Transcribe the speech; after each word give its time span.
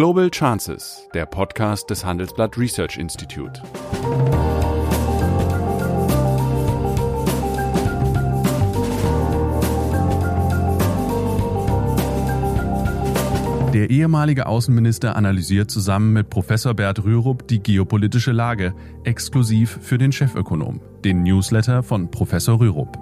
Global 0.00 0.30
Chances, 0.30 1.06
der 1.12 1.26
Podcast 1.26 1.90
des 1.90 2.06
Handelsblatt 2.06 2.56
Research 2.56 2.96
Institute. 2.96 3.60
Der 13.74 13.90
ehemalige 13.90 14.46
Außenminister 14.46 15.16
analysiert 15.16 15.70
zusammen 15.70 16.14
mit 16.14 16.30
Professor 16.30 16.72
Bert 16.72 17.04
Rürup 17.04 17.46
die 17.46 17.62
geopolitische 17.62 18.32
Lage, 18.32 18.72
exklusiv 19.04 19.80
für 19.82 19.98
den 19.98 20.12
Chefökonom, 20.12 20.80
den 21.04 21.24
Newsletter 21.24 21.82
von 21.82 22.10
Professor 22.10 22.58
Rürup. 22.58 22.96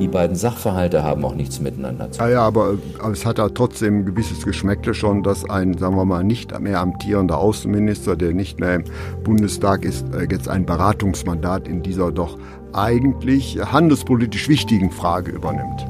Die 0.00 0.08
beiden 0.08 0.34
Sachverhalte 0.34 1.02
haben 1.02 1.22
auch 1.26 1.34
nichts 1.34 1.60
miteinander 1.60 2.10
zu 2.10 2.20
tun. 2.20 2.28
Ja, 2.28 2.32
ja, 2.32 2.42
aber, 2.42 2.78
aber 3.00 3.12
es 3.12 3.26
hat 3.26 3.36
da 3.36 3.50
trotzdem 3.50 3.98
ein 3.98 4.04
gewisses 4.06 4.46
Geschmäckle 4.46 4.94
schon, 4.94 5.22
dass 5.22 5.48
ein, 5.48 5.76
sagen 5.76 5.94
wir 5.94 6.06
mal, 6.06 6.24
nicht 6.24 6.58
mehr 6.58 6.80
amtierender 6.80 7.36
Außenminister, 7.36 8.16
der 8.16 8.32
nicht 8.32 8.60
mehr 8.60 8.76
im 8.76 8.84
Bundestag 9.22 9.84
ist, 9.84 10.06
äh, 10.14 10.26
jetzt 10.30 10.48
ein 10.48 10.64
Beratungsmandat 10.64 11.68
in 11.68 11.82
dieser 11.82 12.12
doch 12.12 12.38
eigentlich 12.72 13.58
handelspolitisch 13.60 14.48
wichtigen 14.48 14.90
Frage 14.90 15.32
übernimmt. 15.32 15.86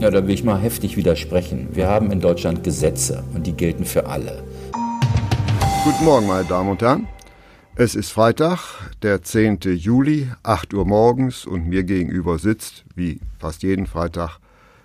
Ja, 0.00 0.10
da 0.10 0.26
will 0.26 0.34
ich 0.34 0.42
mal 0.42 0.58
heftig 0.58 0.96
widersprechen. 0.96 1.68
Wir 1.70 1.86
haben 1.86 2.10
in 2.10 2.20
Deutschland 2.20 2.64
Gesetze 2.64 3.22
und 3.34 3.46
die 3.46 3.52
gelten 3.52 3.84
für 3.84 4.06
alle. 4.06 4.42
Guten 5.84 6.04
Morgen, 6.04 6.26
meine 6.26 6.44
Damen 6.44 6.70
und 6.70 6.82
Herren. 6.82 7.06
Es 7.76 7.94
ist 7.94 8.10
Freitag, 8.10 8.58
der 9.04 9.22
10. 9.22 9.58
Juli, 9.76 10.30
8 10.44 10.72
Uhr 10.72 10.86
morgens 10.86 11.44
und 11.44 11.68
mir 11.68 11.84
gegenüber 11.84 12.38
sitzt, 12.38 12.86
wie 12.94 13.20
fast 13.38 13.62
jeden 13.62 13.86
Freitag, 13.86 14.38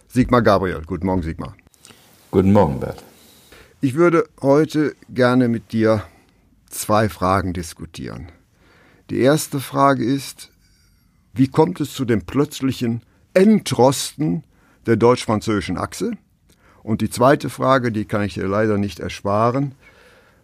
Sigmar 0.10 0.42
Gabriel. 0.42 0.82
Guten 0.86 1.06
Morgen, 1.06 1.22
Sigmar. 1.22 1.56
Guten 2.30 2.52
Morgen, 2.52 2.82
Bert. 2.82 3.02
Ich 3.80 3.94
würde 3.94 4.28
heute 4.42 4.94
gerne 5.08 5.48
mit 5.48 5.72
dir 5.72 6.04
zwei 6.70 7.08
Fragen 7.08 7.54
diskutieren. 7.54 8.28
Die 9.10 9.20
erste 9.20 9.62
Frage 9.62 10.04
ist, 10.04 10.52
wie 11.32 11.48
kommt 11.48 11.80
es 11.80 11.94
zu 11.94 12.04
dem 12.04 12.24
plötzlichen 12.24 13.04
Entrosten 13.34 14.44
der 14.86 14.98
deutsch-französischen 14.98 15.78
Achse? 15.78 16.12
Und 16.84 17.00
die 17.00 17.10
zweite 17.10 17.50
Frage, 17.50 17.94
die 17.94 18.04
kann 18.04 18.24
ich 18.24 18.34
dir 18.34 18.50
leider 18.50 18.78
nicht 18.78 19.00
ersparen. 19.00 19.76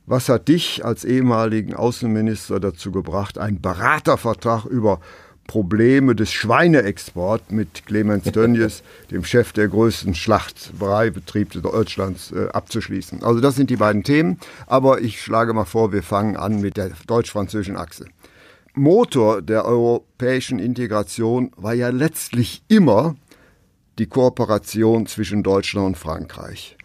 Was 0.07 0.29
hat 0.29 0.47
dich 0.49 0.85
als 0.85 1.03
ehemaligen 1.03 1.73
Außenminister 1.73 2.59
dazu 2.59 2.91
gebracht, 2.91 3.39
einen 3.39 3.59
Beratervertrag 3.59 4.65
über 4.65 4.99
Probleme 5.47 6.15
des 6.15 6.31
Schweineexports 6.31 7.51
mit 7.51 7.85
Clemens 7.85 8.25
Tönnies, 8.25 8.83
dem 9.11 9.23
Chef 9.23 9.51
der 9.51 9.67
größten 9.67 10.13
Schlachtbreibetriebe 10.13 11.59
Deutschlands, 11.61 12.31
äh, 12.31 12.49
abzuschließen. 12.49 13.23
Also 13.23 13.39
das 13.41 13.55
sind 13.55 13.69
die 13.69 13.77
beiden 13.77 14.03
Themen, 14.03 14.39
aber 14.67 15.01
ich 15.01 15.21
schlage 15.21 15.53
mal 15.53 15.65
vor, 15.65 15.91
wir 15.91 16.03
fangen 16.03 16.37
an 16.37 16.61
mit 16.61 16.77
der 16.77 16.91
deutsch-französischen 17.07 17.77
Achse. 17.77 18.05
Motor 18.75 19.41
der 19.41 19.65
europäischen 19.65 20.59
Integration 20.59 21.51
war 21.55 21.73
ja 21.73 21.89
letztlich 21.89 22.63
immer 22.67 23.15
die 23.97 24.07
Kooperation 24.07 25.07
zwischen 25.07 25.41
Deutschland 25.43 25.87
und 25.87 25.97
Frankreich. 25.97 26.75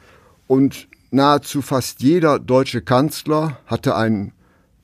Und 0.47 0.89
nahezu 1.11 1.62
fast 1.62 2.03
jeder 2.03 2.39
deutsche 2.39 2.83
Kanzler 2.83 3.58
hatte 3.66 3.97
einen 3.97 4.33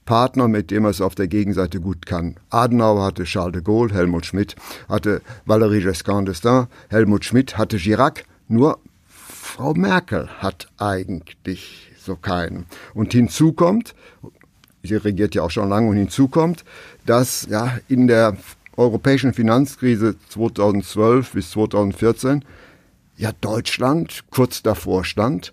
Partner, 0.04 0.46
mit 0.48 0.70
dem 0.70 0.84
er 0.84 0.90
es 0.90 1.00
auf 1.00 1.14
der 1.14 1.28
Gegenseite 1.28 1.80
gut 1.80 2.06
kann. 2.06 2.36
Adenauer 2.50 3.04
hatte 3.04 3.24
Charles 3.24 3.54
de 3.54 3.62
Gaulle, 3.62 3.92
Helmut 3.92 4.24
Schmidt 4.24 4.54
hatte 4.88 5.20
Valéry 5.46 5.82
Giscard 5.82 6.28
d'Estaing, 6.28 6.68
Helmut 6.88 7.24
Schmidt 7.24 7.58
hatte 7.58 7.76
Chirac, 7.76 8.24
nur 8.48 8.78
Frau 9.08 9.74
Merkel 9.74 10.28
hat 10.38 10.68
eigentlich 10.78 11.90
so 11.98 12.14
keinen. 12.16 12.66
Und 12.94 13.12
hinzu 13.12 13.52
kommt, 13.52 13.94
sie 14.82 14.94
regiert 14.94 15.34
ja 15.34 15.42
auch 15.42 15.50
schon 15.50 15.68
lange, 15.68 15.88
und 15.88 15.96
hinzu 15.96 16.28
kommt, 16.28 16.64
dass 17.04 17.46
ja 17.50 17.78
in 17.88 18.06
der 18.06 18.36
europäischen 18.76 19.34
Finanzkrise 19.34 20.14
2012 20.28 21.32
bis 21.32 21.50
2014 21.50 22.44
ja 23.16 23.32
Deutschland 23.40 24.24
kurz 24.30 24.62
davor 24.62 25.04
stand, 25.04 25.52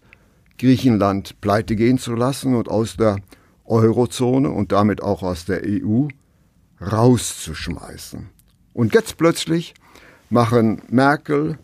Griechenland 0.57 1.39
pleite 1.41 1.75
gehen 1.75 1.97
zu 1.97 2.15
lassen 2.15 2.55
und 2.55 2.69
aus 2.69 2.95
der 2.97 3.17
Eurozone 3.65 4.49
und 4.49 4.71
damit 4.71 5.01
auch 5.01 5.23
aus 5.23 5.45
der 5.45 5.61
EU 5.65 6.07
rauszuschmeißen. 6.81 8.29
Und 8.73 8.93
jetzt 8.93 9.17
plötzlich 9.17 9.73
machen 10.29 10.81
Merkel 10.89 11.57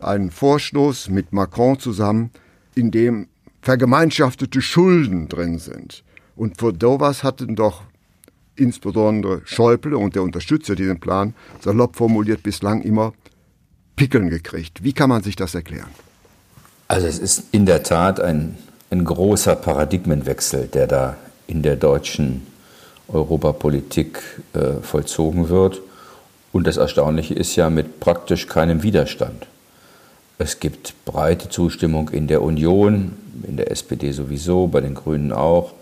einen 0.00 0.30
Vorstoß 0.30 1.08
mit 1.10 1.32
Macron 1.32 1.78
zusammen, 1.78 2.30
in 2.74 2.90
dem 2.90 3.28
vergemeinschaftete 3.62 4.60
Schulden 4.60 5.28
drin 5.28 5.58
sind. 5.58 6.04
Und 6.36 6.58
für 6.58 6.74
sowas 6.78 7.22
hatten 7.22 7.56
doch 7.56 7.82
insbesondere 8.56 9.42
Schäuble 9.44 9.96
und 9.96 10.14
der 10.14 10.22
Unterstützer 10.22 10.74
diesen 10.74 11.00
Plan, 11.00 11.34
salopp 11.60 11.96
formuliert, 11.96 12.42
bislang 12.42 12.82
immer 12.82 13.12
Pickeln 13.96 14.28
gekriegt. 14.28 14.82
Wie 14.82 14.92
kann 14.92 15.08
man 15.08 15.22
sich 15.22 15.36
das 15.36 15.54
erklären? 15.54 15.90
Also 16.94 17.08
es 17.08 17.18
ist 17.18 17.46
in 17.50 17.66
der 17.66 17.82
Tat 17.82 18.20
ein, 18.20 18.56
ein 18.90 19.04
großer 19.04 19.56
Paradigmenwechsel, 19.56 20.68
der 20.68 20.86
da 20.86 21.16
in 21.48 21.62
der 21.62 21.74
deutschen 21.74 22.46
Europapolitik 23.08 24.20
äh, 24.52 24.80
vollzogen 24.80 25.48
wird. 25.48 25.80
Und 26.52 26.68
das 26.68 26.76
Erstaunliche 26.76 27.34
ist 27.34 27.56
ja 27.56 27.68
mit 27.68 27.98
praktisch 27.98 28.46
keinem 28.46 28.84
Widerstand. 28.84 29.48
Es 30.38 30.60
gibt 30.60 30.94
breite 31.04 31.48
Zustimmung 31.48 32.10
in 32.10 32.28
der 32.28 32.42
Union, 32.42 33.16
in 33.42 33.56
der 33.56 33.72
SPD 33.72 34.12
sowieso, 34.12 34.68
bei 34.68 34.80
den 34.80 34.94
Grünen 34.94 35.32
auch. 35.32 35.72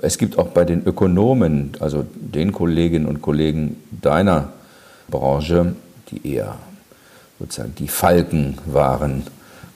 Es 0.00 0.16
gibt 0.16 0.38
auch 0.38 0.50
bei 0.50 0.64
den 0.64 0.86
Ökonomen, 0.86 1.72
also 1.80 2.06
den 2.14 2.52
Kolleginnen 2.52 3.06
und 3.06 3.20
Kollegen 3.20 3.82
deiner 3.90 4.52
Branche, 5.08 5.74
die 6.12 6.34
eher 6.34 6.54
sozusagen 7.40 7.74
die 7.74 7.88
Falken 7.88 8.58
waren 8.66 9.24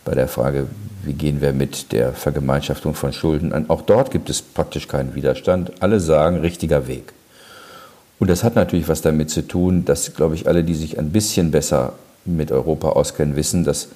bei 0.04 0.14
der 0.14 0.28
Frage, 0.28 0.66
wie 1.04 1.12
gehen 1.12 1.40
wir 1.40 1.52
mit 1.52 1.92
der 1.92 2.12
Vergemeinschaftung 2.12 2.94
von 2.94 3.12
Schulden 3.12 3.52
an. 3.52 3.68
Auch 3.68 3.82
dort 3.82 4.10
gibt 4.10 4.30
es 4.30 4.42
praktisch 4.42 4.88
keinen 4.88 5.14
Widerstand. 5.14 5.72
Alle 5.80 6.00
sagen, 6.00 6.38
richtiger 6.38 6.86
Weg. 6.88 7.12
Und 8.18 8.30
das 8.30 8.44
hat 8.44 8.54
natürlich 8.54 8.88
was 8.88 9.02
damit 9.02 9.30
zu 9.30 9.46
tun, 9.46 9.84
dass, 9.84 10.14
glaube 10.14 10.34
ich, 10.34 10.46
alle, 10.46 10.64
die 10.64 10.74
sich 10.74 10.98
ein 10.98 11.10
bisschen 11.10 11.50
besser 11.50 11.94
mit 12.24 12.52
Europa 12.52 12.90
auskennen, 12.90 13.36
wissen, 13.36 13.64
dass 13.64 13.88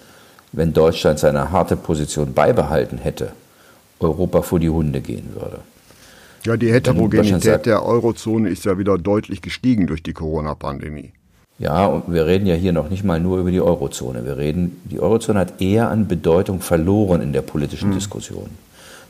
wenn 0.52 0.72
Deutschland 0.72 1.18
seine 1.18 1.50
harte 1.50 1.76
Position 1.76 2.34
beibehalten 2.34 2.98
hätte, 2.98 3.32
Europa 4.00 4.42
vor 4.42 4.60
die 4.60 4.70
Hunde 4.70 5.00
gehen 5.00 5.34
würde. 5.34 5.60
Ja, 6.44 6.56
die 6.56 6.72
Heterogenität 6.72 7.66
der 7.66 7.84
Eurozone 7.84 8.48
ist 8.48 8.64
ja 8.64 8.78
wieder 8.78 8.96
deutlich 8.96 9.42
gestiegen 9.42 9.86
durch 9.86 10.02
die 10.02 10.12
Corona-Pandemie. 10.12 11.12
Ja, 11.58 11.86
und 11.86 12.12
wir 12.12 12.26
reden 12.26 12.46
ja 12.46 12.54
hier 12.54 12.72
noch 12.72 12.88
nicht 12.88 13.02
mal 13.02 13.18
nur 13.18 13.38
über 13.38 13.50
die 13.50 13.60
Eurozone. 13.60 14.24
Wir 14.24 14.36
reden, 14.36 14.80
die 14.84 15.00
Eurozone 15.00 15.40
hat 15.40 15.60
eher 15.60 15.90
an 15.90 16.06
Bedeutung 16.06 16.60
verloren 16.60 17.20
in 17.20 17.32
der 17.32 17.42
politischen 17.42 17.90
mhm. 17.90 17.94
Diskussion. 17.94 18.48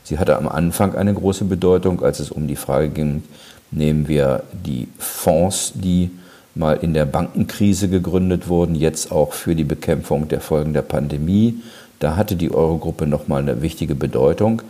Sie 0.03 0.17
hatte 0.17 0.35
am 0.35 0.47
Anfang 0.47 0.95
eine 0.95 1.13
große 1.13 1.45
Bedeutung, 1.45 2.01
als 2.01 2.19
es 2.19 2.31
um 2.31 2.47
die 2.47 2.55
Frage 2.55 2.89
ging, 2.89 3.23
nehmen 3.69 4.07
wir 4.07 4.43
die 4.51 4.87
Fonds, 4.97 5.73
die 5.75 6.09
mal 6.55 6.73
in 6.81 6.95
der 6.95 7.05
Bankenkrise 7.05 7.87
gegründet 7.87 8.47
wurden, 8.47 8.73
jetzt 8.73 9.11
auch 9.11 9.33
für 9.33 9.55
die 9.55 9.63
Bekämpfung 9.63 10.27
der 10.27 10.41
Folgen 10.41 10.73
der 10.73 10.81
Pandemie. 10.81 11.61
Da 11.99 12.15
hatte 12.15 12.35
die 12.35 12.51
Eurogruppe 12.51 13.05
nochmal 13.05 13.43
eine 13.43 13.61
wichtige 13.61 13.93
Bedeutung, 13.93 14.63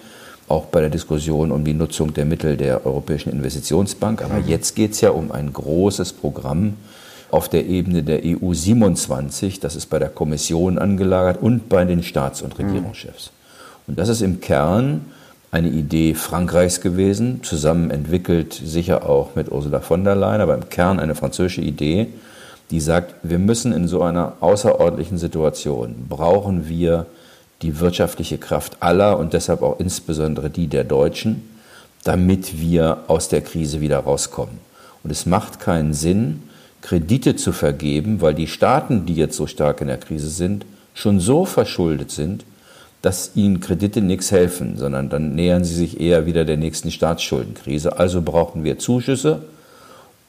auch 0.50 0.66
bei 0.66 0.81
der 0.81 0.89
Diskussion 0.89 1.51
um 1.51 1.63
die 1.63 1.73
Nutzung 1.73 2.13
der 2.13 2.25
Mittel 2.25 2.57
der 2.57 2.85
Europäischen 2.85 3.31
Investitionsbank. 3.31 4.22
Aber 4.22 4.35
mhm. 4.35 4.47
jetzt 4.47 4.75
geht 4.75 4.91
es 4.91 5.01
ja 5.01 5.12
um 5.12 5.31
ein 5.31 5.53
großes 5.53 6.13
Programm, 6.13 6.73
auf 7.31 7.50
der 7.50 7.67
Ebene 7.67 8.03
der 8.03 8.22
EU 8.23 8.53
27, 8.53 9.59
das 9.59 9.75
ist 9.75 9.88
bei 9.88 10.00
der 10.00 10.09
Kommission 10.09 10.78
angelagert 10.78 11.41
und 11.41 11.69
bei 11.69 11.85
den 11.85 12.03
Staats- 12.03 12.41
und 12.41 12.57
Regierungschefs. 12.57 13.31
Und 13.88 14.00
das 14.00 14.09
ist 14.09 14.22
im 14.22 14.40
Kern 14.41 15.06
eine 15.51 15.69
Idee 15.69 16.13
Frankreichs 16.13 16.81
gewesen, 16.81 17.42
zusammen 17.44 17.89
entwickelt 17.89 18.54
sicher 18.54 19.09
auch 19.09 19.36
mit 19.36 19.51
Ursula 19.51 19.80
von 19.80 20.04
der 20.04 20.15
Leyen, 20.15 20.42
aber 20.42 20.56
im 20.56 20.69
Kern 20.69 21.00
eine 21.00 21.15
französische 21.15 21.62
Idee, 21.62 22.07
die 22.69 22.80
sagt, 22.80 23.15
wir 23.24 23.39
müssen 23.39 23.74
in 23.74 23.88
so 23.88 24.04
einer 24.04 24.33
außerordentlichen 24.42 25.18
Situation, 25.18 26.06
brauchen 26.07 26.69
wir 26.69 27.07
die 27.63 27.80
wirtschaftliche 27.80 28.38
Kraft 28.38 28.77
aller 28.80 29.18
und 29.18 29.33
deshalb 29.33 29.63
auch 29.63 29.80
insbesondere 29.80 30.50
die 30.50 30.68
der 30.68 30.83
Deutschen, 30.83 31.50
damit 32.04 32.59
wir 32.59 33.00
aus 33.07 33.27
der 33.27 33.42
Krise 33.42 33.81
wieder 33.81 34.00
rauskommen. 34.00 34.59
Und 35.04 35.12
es 35.12 35.25
macht 35.25 35.59
keinen 35.59 35.94
Sinn, 35.94 36.44
Kredite 36.81 37.36
zu 37.36 37.52
vergeben, 37.52 38.22
weil 38.22 38.34
die 38.34 38.48
Staaten, 38.48 39.06
die 39.06 39.16
jetzt 39.16 39.36
so 39.36 39.48
stark 39.48 39.81
in 39.81 39.88
der 39.88 39.98
Krise 39.98 40.30
sind, 40.30 40.66
schon 40.94 41.20
so 41.20 41.46
verschuldet 41.46 42.12
sind, 42.12 42.46
dass 43.02 43.31
ihnen 43.36 43.60
Kredite 43.60 44.02
nichts 44.02 44.31
helfen, 44.31 44.78
sondern 44.78 45.10
dann 45.10 45.36
nähern 45.36 45.64
sie 45.64 45.76
sich 45.76 46.00
eher 46.00 46.26
wieder 46.26 46.46
der 46.46 46.58
nächsten 46.58 46.92
Staatsschuldenkrise. 46.92 47.98
Also 47.98 48.22
brauchen 48.22 48.64
wir 48.64 48.78
Zuschüsse 48.78 49.42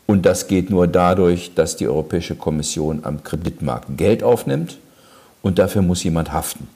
und 0.06 0.26
das 0.26 0.46
geht 0.46 0.70
nur 0.70 0.86
dadurch, 0.86 1.52
dass 1.54 1.76
die 1.76 1.88
Europäische 1.88 2.36
Kommission 2.36 3.00
am 3.02 3.24
Kreditmarkt 3.24 3.96
Geld 3.96 4.22
aufnimmt 4.22 4.78
und 5.42 5.58
dafür 5.58 5.82
muss 5.82 6.04
jemand 6.04 6.32
haften. 6.32 6.68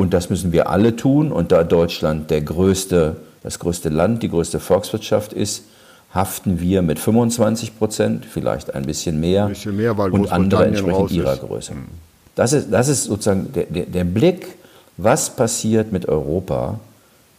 Und 0.00 0.14
das 0.14 0.30
müssen 0.30 0.50
wir 0.50 0.70
alle 0.70 0.96
tun. 0.96 1.30
Und 1.30 1.52
da 1.52 1.62
Deutschland 1.62 2.30
der 2.30 2.40
größte, 2.40 3.16
das 3.42 3.58
größte 3.58 3.90
Land, 3.90 4.22
die 4.22 4.30
größte 4.30 4.58
Volkswirtschaft 4.58 5.34
ist, 5.34 5.64
haften 6.12 6.60
wir 6.60 6.82
mit 6.82 6.98
25 6.98 7.78
Prozent, 7.78 8.26
vielleicht 8.26 8.74
ein 8.74 8.84
bisschen 8.84 9.20
mehr, 9.20 9.44
ein 9.44 9.50
bisschen 9.50 9.76
mehr 9.76 9.96
und 9.98 10.32
andere 10.32 10.66
entsprechend 10.66 11.12
ihrer 11.12 11.36
Größe. 11.36 11.74
Mhm. 11.74 11.86
Das 12.34 12.52
ist, 12.52 12.72
das 12.72 12.88
ist 12.88 13.04
sozusagen 13.04 13.52
der, 13.52 13.64
der, 13.64 13.86
der 13.86 14.04
Blick, 14.04 14.56
was 14.96 15.30
passiert 15.30 15.92
mit 15.92 16.08
Europa, 16.08 16.80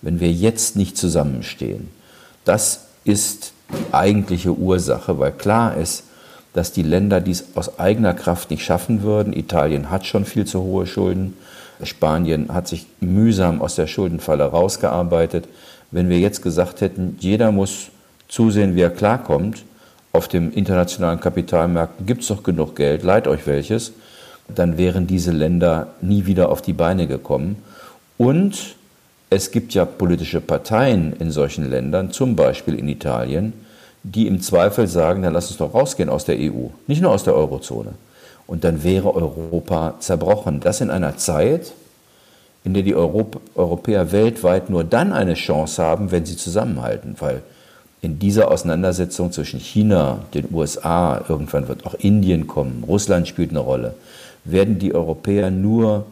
wenn 0.02 0.20
wir 0.20 0.32
jetzt 0.32 0.76
nicht 0.76 0.98
zusammenstehen. 0.98 1.90
Das 2.46 2.86
ist 3.04 3.54
die 3.70 3.94
eigentliche 3.94 4.54
Ursache, 4.54 5.20
weil 5.20 5.32
klar 5.32 5.78
ist, 5.78 6.04
dass 6.54 6.72
die 6.72 6.84
Länder 6.84 7.22
dies 7.22 7.46
aus 7.56 7.80
eigener 7.80 8.14
Kraft 8.14 8.52
nicht 8.52 8.64
schaffen 8.64 9.04
würden. 9.04 9.34
Italien 9.34 9.90
hat 9.90 10.06
schon 10.06 10.26
viel 10.26 10.46
zu 10.46 10.62
hohe 10.62 10.86
Schulden. 10.86 11.38
Spanien 11.84 12.54
hat 12.54 12.68
sich 12.68 12.86
mühsam 13.00 13.62
aus 13.62 13.76
der 13.76 13.88
Schuldenfalle 13.88 14.44
rausgearbeitet. 14.44 15.48
Wenn 15.92 16.10
wir 16.10 16.20
jetzt 16.20 16.42
gesagt 16.42 16.82
hätten, 16.82 17.18
jeder 17.20 17.52
muss 17.52 17.88
zusehen, 18.32 18.76
wie 18.76 18.82
er 18.82 18.90
klarkommt, 18.90 19.64
auf 20.14 20.28
dem 20.28 20.52
internationalen 20.52 21.20
Kapitalmarkt 21.20 22.08
gibt 22.08 22.22
es 22.22 22.30
doch 22.30 22.44
genug 22.44 22.76
Geld, 22.76 23.04
leiht 23.04 23.28
euch 23.28 23.46
welches, 23.46 23.92
dann 24.48 24.78
wären 24.78 25.06
diese 25.06 25.32
Länder 25.32 25.94
nie 26.02 26.26
wieder 26.26 26.50
auf 26.50 26.62
die 26.62 26.74
Beine 26.74 27.08
gekommen. 27.08 27.58
Und 28.18 28.76
es 29.30 29.52
gibt 29.52 29.74
ja 29.74 29.86
politische 29.86 30.42
Parteien 30.42 31.14
in 31.20 31.32
solchen 31.32 31.70
Ländern, 31.70 32.12
zum 32.12 32.36
Beispiel 32.36 32.76
in 32.76 32.88
Italien, 32.88 33.54
die 34.04 34.28
im 34.28 34.42
Zweifel 34.42 34.88
sagen, 34.88 35.22
dann 35.24 35.34
lass 35.34 35.50
uns 35.50 35.58
doch 35.58 35.74
rausgehen 35.74 36.10
aus 36.10 36.26
der 36.26 36.38
EU, 36.38 36.68
nicht 36.88 37.02
nur 37.02 37.12
aus 37.12 37.24
der 37.24 37.36
Eurozone. 37.36 37.94
Und 38.48 38.64
dann 38.64 38.84
wäre 38.84 39.14
Europa 39.14 39.96
zerbrochen. 40.00 40.60
Das 40.60 40.82
in 40.82 40.90
einer 40.90 41.16
Zeit, 41.18 41.72
in 42.64 42.74
der 42.74 42.84
die 42.84 42.96
Europ 42.96 43.40
Europäer 43.56 44.12
weltweit 44.12 44.70
nur 44.70 44.84
dann 44.84 45.14
eine 45.14 45.36
Chance 45.36 45.82
haben, 45.82 46.12
wenn 46.12 46.26
sie 46.26 46.36
zusammenhalten. 46.36 47.16
Weil 47.20 47.44
in 48.02 48.18
dieser 48.18 48.50
Auseinandersetzung 48.50 49.32
zwischen 49.32 49.60
China, 49.60 50.20
den 50.34 50.48
USA, 50.52 51.24
irgendwann 51.30 51.68
wird 51.68 51.86
auch 51.86 51.94
Indien 51.94 52.48
kommen, 52.48 52.84
Russland 52.88 53.28
spielt 53.28 53.52
eine 53.52 53.60
Rolle, 53.60 53.94
werden 54.44 54.80
die 54.80 54.96
Europäer 54.96 55.52
nur 55.52 56.06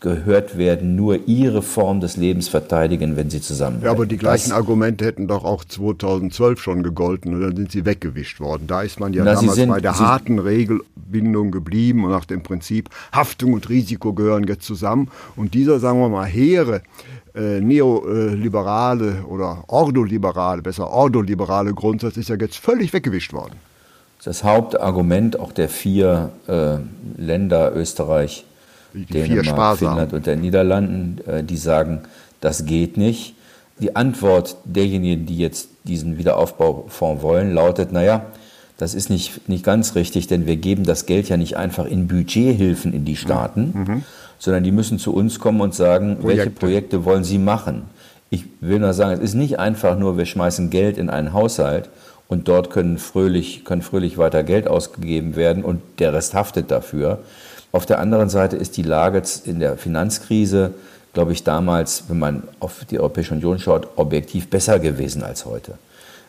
gehört 0.00 0.56
werden, 0.56 0.94
nur 0.94 1.26
ihre 1.26 1.62
Form 1.62 2.00
des 2.00 2.16
Lebens 2.16 2.48
verteidigen, 2.48 3.16
wenn 3.16 3.30
sie 3.30 3.40
zusammen. 3.40 3.80
Ja, 3.82 3.90
aber 3.90 4.06
die 4.06 4.16
gleichen 4.16 4.50
das, 4.50 4.58
Argumente 4.58 5.04
hätten 5.04 5.26
doch 5.26 5.44
auch 5.44 5.64
2012 5.64 6.60
schon 6.60 6.82
gegolten 6.82 7.34
und 7.34 7.40
dann 7.42 7.56
sind 7.56 7.72
sie 7.72 7.84
weggewischt 7.84 8.40
worden. 8.40 8.66
Da 8.66 8.82
ist 8.82 9.00
man 9.00 9.12
ja 9.12 9.24
na, 9.24 9.34
damals 9.34 9.56
sind, 9.56 9.70
bei 9.70 9.80
der 9.80 9.98
harten 9.98 10.38
Regelbindung 10.38 11.50
geblieben 11.50 12.04
und 12.04 12.10
nach 12.10 12.26
dem 12.26 12.42
Prinzip 12.42 12.90
Haftung 13.12 13.54
und 13.54 13.68
Risiko 13.68 14.12
gehören 14.12 14.46
jetzt 14.46 14.64
zusammen. 14.64 15.10
Und 15.36 15.54
dieser, 15.54 15.80
sagen 15.80 15.98
wir 15.98 16.08
mal, 16.08 16.26
hehre 16.26 16.82
äh, 17.38 17.60
neoliberale 17.60 19.24
oder 19.28 19.62
ordoliberale, 19.68 20.60
besser 20.60 20.90
ordoliberale 20.90 21.72
Grundsatz 21.72 22.16
ist 22.16 22.28
ja 22.28 22.36
jetzt 22.36 22.56
völlig 22.56 22.92
weggewischt 22.92 23.32
worden. 23.32 23.54
Das 24.24 24.42
Hauptargument 24.42 25.38
auch 25.38 25.52
der 25.52 25.68
vier 25.68 26.30
äh, 26.48 26.78
Länder, 27.16 27.74
Österreich, 27.76 28.44
die 28.92 29.04
Dänemark, 29.04 29.78
Finnland 29.78 30.12
und 30.12 30.26
der 30.26 30.36
Niederlanden, 30.36 31.20
äh, 31.28 31.44
die 31.44 31.56
sagen, 31.56 32.00
das 32.40 32.64
geht 32.66 32.96
nicht. 32.96 33.34
Die 33.78 33.94
Antwort 33.94 34.56
derjenigen, 34.64 35.26
die 35.26 35.38
jetzt 35.38 35.68
diesen 35.84 36.18
Wiederaufbaufonds 36.18 37.22
wollen, 37.22 37.54
lautet, 37.54 37.92
naja, 37.92 38.26
das 38.76 38.94
ist 38.94 39.10
nicht, 39.10 39.48
nicht 39.48 39.64
ganz 39.64 39.94
richtig, 39.94 40.26
denn 40.26 40.46
wir 40.46 40.56
geben 40.56 40.84
das 40.84 41.06
Geld 41.06 41.28
ja 41.28 41.36
nicht 41.36 41.56
einfach 41.56 41.86
in 41.86 42.08
Budgethilfen 42.08 42.92
in 42.92 43.04
die 43.04 43.16
Staaten, 43.16 43.72
mhm. 43.74 44.04
Sondern 44.38 44.64
die 44.64 44.72
müssen 44.72 44.98
zu 44.98 45.14
uns 45.14 45.40
kommen 45.40 45.60
und 45.60 45.74
sagen, 45.74 46.18
Projekte. 46.18 46.28
welche 46.28 46.50
Projekte 46.50 47.04
wollen 47.04 47.24
sie 47.24 47.38
machen. 47.38 47.82
Ich 48.30 48.44
will 48.60 48.78
nur 48.78 48.92
sagen, 48.92 49.12
es 49.12 49.20
ist 49.20 49.34
nicht 49.34 49.58
einfach 49.58 49.98
nur, 49.98 50.18
wir 50.18 50.26
schmeißen 50.26 50.70
Geld 50.70 50.98
in 50.98 51.10
einen 51.10 51.32
Haushalt 51.32 51.88
und 52.28 52.48
dort 52.48 52.70
können 52.70 52.98
fröhlich, 52.98 53.64
können 53.64 53.82
fröhlich 53.82 54.18
weiter 54.18 54.42
Geld 54.42 54.68
ausgegeben 54.68 55.34
werden 55.34 55.64
und 55.64 55.80
der 55.98 56.12
Rest 56.12 56.34
haftet 56.34 56.70
dafür, 56.70 57.20
auf 57.70 57.84
der 57.84 57.98
anderen 57.98 58.28
Seite 58.28 58.56
ist 58.56 58.76
die 58.76 58.82
Lage 58.82 59.22
in 59.44 59.60
der 59.60 59.76
Finanzkrise, 59.76 60.72
glaube 61.12 61.32
ich, 61.32 61.44
damals, 61.44 62.04
wenn 62.08 62.18
man 62.18 62.42
auf 62.60 62.84
die 62.90 62.98
Europäische 62.98 63.34
Union 63.34 63.58
schaut, 63.58 63.88
objektiv 63.96 64.48
besser 64.48 64.78
gewesen 64.78 65.22
als 65.22 65.44
heute. 65.44 65.74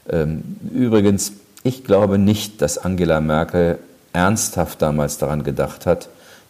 Ähm, 0.10 0.58
übrigens, 0.74 1.34
ich 1.64 1.84
glaube 1.84 2.18
nicht, 2.18 2.62
dass 2.62 2.78
Angela 2.78 3.22
Merkel 3.22 3.78
ernsthaft 4.12 4.82
damals 4.82 5.18
daran 5.18 5.44
gedacht 5.44 5.86
hat, 5.86 6.10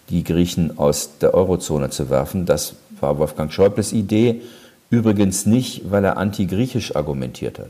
die 0.09 0.23
Griechen 0.23 0.77
aus 0.77 1.17
der 1.21 1.33
Eurozone 1.33 1.89
zu 1.89 2.09
werfen. 2.09 2.45
Das 2.45 2.75
war 2.99 3.17
Wolfgang 3.17 3.51
Schäubles 3.51 3.93
Idee. 3.93 4.41
Übrigens 4.89 5.45
nicht, 5.45 5.91
weil 5.91 6.03
er 6.03 6.17
antigriechisch 6.17 6.95
argumentiert 6.95 7.59
hat. 7.59 7.69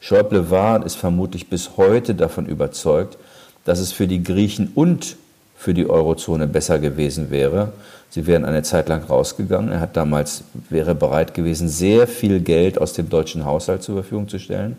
Schäuble 0.00 0.50
war 0.50 0.76
und 0.76 0.86
ist 0.86 0.96
vermutlich 0.96 1.48
bis 1.48 1.76
heute 1.76 2.14
davon 2.14 2.46
überzeugt, 2.46 3.18
dass 3.64 3.80
es 3.80 3.92
für 3.92 4.06
die 4.06 4.22
Griechen 4.22 4.72
und 4.74 5.16
für 5.56 5.74
die 5.74 5.90
Eurozone 5.90 6.46
besser 6.46 6.78
gewesen 6.78 7.30
wäre. 7.30 7.72
Sie 8.08 8.26
wären 8.26 8.44
eine 8.44 8.62
Zeit 8.62 8.88
lang 8.88 9.04
rausgegangen. 9.04 9.70
Er 9.70 9.80
hat 9.80 9.96
damals, 9.96 10.42
wäre 10.70 10.94
bereit 10.94 11.34
gewesen, 11.34 11.68
sehr 11.68 12.06
viel 12.06 12.40
Geld 12.40 12.80
aus 12.80 12.94
dem 12.94 13.10
deutschen 13.10 13.44
Haushalt 13.44 13.82
zur 13.82 13.96
Verfügung 13.96 14.28
zu 14.28 14.38
stellen. 14.38 14.76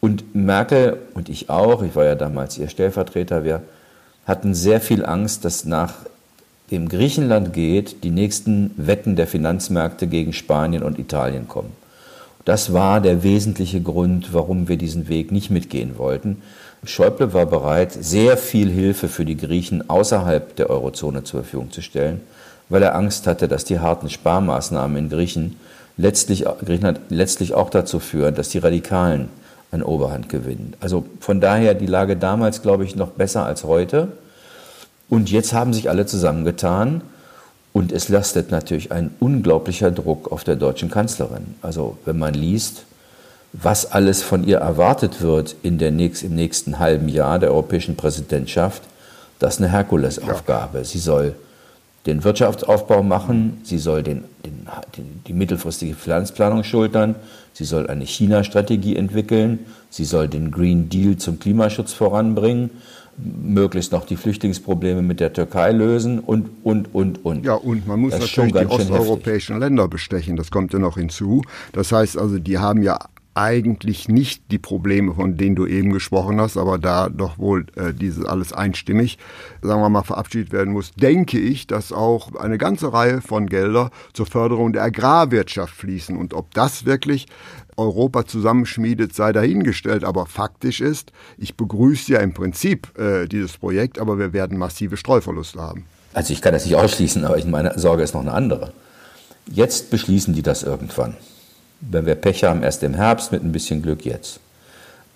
Und 0.00 0.34
Merkel 0.34 0.98
und 1.14 1.30
ich 1.30 1.48
auch, 1.48 1.82
ich 1.82 1.96
war 1.96 2.04
ja 2.04 2.14
damals 2.14 2.58
ihr 2.58 2.68
Stellvertreter, 2.68 3.44
wir 3.44 3.62
hatten 4.26 4.54
sehr 4.54 4.82
viel 4.82 5.06
Angst, 5.06 5.46
dass 5.46 5.64
nach 5.64 5.94
dem 6.74 6.88
Griechenland 6.88 7.52
geht, 7.52 8.02
die 8.02 8.10
nächsten 8.10 8.72
Wetten 8.76 9.14
der 9.14 9.28
Finanzmärkte 9.28 10.08
gegen 10.08 10.32
Spanien 10.32 10.82
und 10.82 10.98
Italien 10.98 11.46
kommen. 11.46 11.70
Das 12.44 12.72
war 12.72 13.00
der 13.00 13.22
wesentliche 13.22 13.80
Grund, 13.80 14.34
warum 14.34 14.68
wir 14.68 14.76
diesen 14.76 15.08
Weg 15.08 15.30
nicht 15.30 15.50
mitgehen 15.50 15.96
wollten. 15.96 16.42
Schäuble 16.84 17.32
war 17.32 17.46
bereit, 17.46 17.92
sehr 17.92 18.36
viel 18.36 18.70
Hilfe 18.70 19.08
für 19.08 19.24
die 19.24 19.36
Griechen 19.36 19.88
außerhalb 19.88 20.56
der 20.56 20.68
Eurozone 20.68 21.22
zur 21.22 21.42
Verfügung 21.42 21.70
zu 21.70 21.80
stellen, 21.80 22.20
weil 22.68 22.82
er 22.82 22.96
Angst 22.96 23.26
hatte, 23.26 23.46
dass 23.48 23.64
die 23.64 23.78
harten 23.78 24.10
Sparmaßnahmen 24.10 24.96
in 24.96 25.08
Griechen 25.08 25.56
letztlich, 25.96 26.44
Griechenland 26.44 27.00
letztlich 27.08 27.54
auch 27.54 27.70
dazu 27.70 28.00
führen, 28.00 28.34
dass 28.34 28.48
die 28.48 28.58
Radikalen 28.58 29.28
an 29.70 29.82
Oberhand 29.82 30.28
gewinnen. 30.28 30.74
Also 30.80 31.06
von 31.20 31.40
daher 31.40 31.74
die 31.74 31.86
Lage 31.86 32.16
damals, 32.16 32.62
glaube 32.62 32.84
ich, 32.84 32.96
noch 32.96 33.10
besser 33.10 33.46
als 33.46 33.64
heute. 33.64 34.08
Und 35.08 35.30
jetzt 35.30 35.52
haben 35.52 35.72
sich 35.72 35.90
alle 35.90 36.06
zusammengetan 36.06 37.02
und 37.72 37.92
es 37.92 38.08
lastet 38.08 38.50
natürlich 38.50 38.92
ein 38.92 39.10
unglaublicher 39.20 39.90
Druck 39.90 40.30
auf 40.32 40.44
der 40.44 40.56
deutschen 40.56 40.90
Kanzlerin. 40.90 41.54
Also 41.60 41.98
wenn 42.04 42.18
man 42.18 42.34
liest, 42.34 42.84
was 43.52 43.92
alles 43.92 44.22
von 44.22 44.46
ihr 44.46 44.58
erwartet 44.58 45.20
wird 45.20 45.56
in 45.62 45.78
der 45.78 45.90
nächst, 45.90 46.22
im 46.22 46.34
nächsten 46.34 46.78
halben 46.78 47.08
Jahr 47.08 47.38
der 47.38 47.50
europäischen 47.50 47.96
Präsidentschaft, 47.96 48.82
das 49.38 49.54
ist 49.54 49.60
eine 49.60 49.70
Herkulesaufgabe. 49.70 50.78
Ja. 50.78 50.84
Sie 50.84 50.98
soll 50.98 51.34
den 52.06 52.22
Wirtschaftsaufbau 52.22 53.02
machen, 53.02 53.60
sie 53.64 53.78
soll 53.78 54.02
den, 54.02 54.24
den, 54.44 54.66
den, 54.96 55.22
die 55.26 55.32
mittelfristige 55.32 55.94
Finanzplanung 55.94 56.62
schultern, 56.62 57.14
sie 57.54 57.64
soll 57.64 57.88
eine 57.88 58.04
China-Strategie 58.04 58.96
entwickeln, 58.96 59.60
sie 59.88 60.04
soll 60.04 60.28
den 60.28 60.50
Green 60.50 60.88
Deal 60.90 61.16
zum 61.16 61.38
Klimaschutz 61.38 61.92
voranbringen, 61.92 62.70
möglichst 63.16 63.92
noch 63.92 64.06
die 64.06 64.16
Flüchtlingsprobleme 64.16 65.02
mit 65.02 65.20
der 65.20 65.32
Türkei 65.32 65.72
lösen 65.72 66.18
und, 66.18 66.50
und, 66.62 66.94
und, 66.94 67.24
und. 67.24 67.44
Ja, 67.44 67.54
und 67.54 67.86
man 67.86 68.00
muss 68.00 68.12
natürlich 68.12 68.52
die 68.52 68.66
osteuropäischen 68.66 69.58
Länder 69.58 69.88
bestechen, 69.88 70.36
das 70.36 70.50
kommt 70.50 70.72
ja 70.72 70.78
noch 70.78 70.96
hinzu. 70.96 71.42
Das 71.72 71.92
heißt 71.92 72.18
also, 72.18 72.38
die 72.38 72.58
haben 72.58 72.82
ja 72.82 72.98
eigentlich 73.34 74.08
nicht 74.08 74.44
die 74.50 74.58
Probleme, 74.58 75.14
von 75.14 75.36
denen 75.36 75.56
du 75.56 75.66
eben 75.66 75.92
gesprochen 75.92 76.40
hast, 76.40 76.56
aber 76.56 76.78
da 76.78 77.08
doch 77.08 77.38
wohl 77.38 77.66
äh, 77.74 77.92
dieses 77.92 78.24
alles 78.24 78.52
einstimmig, 78.52 79.18
sagen 79.60 79.82
wir 79.82 79.88
mal, 79.88 80.04
verabschiedet 80.04 80.52
werden 80.52 80.72
muss, 80.72 80.92
denke 80.92 81.38
ich, 81.38 81.66
dass 81.66 81.92
auch 81.92 82.34
eine 82.36 82.58
ganze 82.58 82.92
Reihe 82.92 83.20
von 83.20 83.48
Gelder 83.48 83.90
zur 84.12 84.26
Förderung 84.26 84.72
der 84.72 84.84
Agrarwirtschaft 84.84 85.74
fließen. 85.74 86.16
Und 86.16 86.32
ob 86.32 86.54
das 86.54 86.84
wirklich 86.84 87.26
Europa 87.76 88.24
zusammenschmiedet, 88.24 89.14
sei 89.14 89.32
dahingestellt. 89.32 90.04
Aber 90.04 90.26
faktisch 90.26 90.80
ist, 90.80 91.10
ich 91.36 91.56
begrüße 91.56 92.12
ja 92.12 92.20
im 92.20 92.34
Prinzip 92.34 92.96
äh, 92.96 93.26
dieses 93.26 93.56
Projekt, 93.56 93.98
aber 93.98 94.18
wir 94.18 94.32
werden 94.32 94.58
massive 94.58 94.96
Streuverluste 94.96 95.60
haben. 95.60 95.86
Also 96.12 96.32
ich 96.32 96.40
kann 96.40 96.52
das 96.52 96.64
nicht 96.64 96.76
ausschließen, 96.76 97.24
aber 97.24 97.36
ich 97.36 97.46
meine 97.46 97.76
Sorge 97.76 98.04
ist 98.04 98.14
noch 98.14 98.20
eine 98.20 98.32
andere. 98.32 98.72
Jetzt 99.50 99.90
beschließen 99.90 100.32
die 100.34 100.42
das 100.42 100.62
irgendwann 100.62 101.16
wenn 101.90 102.06
wir 102.06 102.14
Pech 102.14 102.44
haben, 102.44 102.62
erst 102.62 102.82
im 102.82 102.94
Herbst, 102.94 103.32
mit 103.32 103.42
ein 103.44 103.52
bisschen 103.52 103.82
Glück 103.82 104.04
jetzt. 104.04 104.40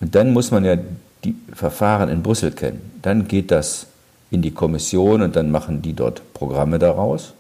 Und 0.01 0.15
dann 0.15 0.33
muss 0.33 0.51
man 0.51 0.65
ja 0.65 0.77
die 1.25 1.35
Verfahren 1.53 2.09
in 2.09 2.23
Brüssel 2.23 2.53
kennen. 2.53 2.99
Dann 3.03 3.27
geht 3.29 3.51
das 3.51 3.87
in 4.31 4.43
die 4.43 4.51
Kommission 4.51 5.23
und 5.23 5.37
dann 5.37 5.51
machen 5.51 5.83
die 5.83 5.95
dort 5.95 6.23
Programme 6.35 6.79
daraus. 6.79 7.33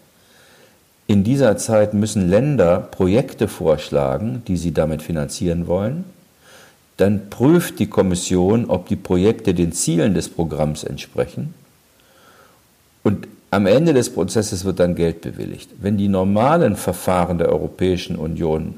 In 1.06 1.24
dieser 1.24 1.56
Zeit 1.56 1.94
müssen 1.94 2.28
Länder 2.28 2.80
Projekte 2.80 3.48
vorschlagen, 3.48 4.42
die 4.46 4.56
sie 4.56 4.72
damit 4.72 5.02
finanzieren 5.02 5.66
wollen. 5.66 6.04
Dann 6.96 7.30
prüft 7.30 7.78
die 7.78 7.86
Kommission, 7.86 8.66
ob 8.66 8.88
die 8.88 8.96
Projekte 8.96 9.54
den 9.54 9.72
Zielen 9.72 10.14
des 10.14 10.28
Programms 10.28 10.82
entsprechen. 10.82 11.54
Und 13.04 13.28
Am 13.50 13.66
Ende 13.66 13.94
des 13.94 14.12
Prozesses 14.12 14.64
wird 14.64 14.78
dann 14.78 14.94
Geld 14.94 15.22
bewilligt. 15.22 15.70
Wenn 15.80 15.96
die 15.96 16.08
normalen 16.08 16.76
Verfahren 16.76 17.38
der 17.38 17.48
Europäischen 17.48 18.16
Union 18.16 18.74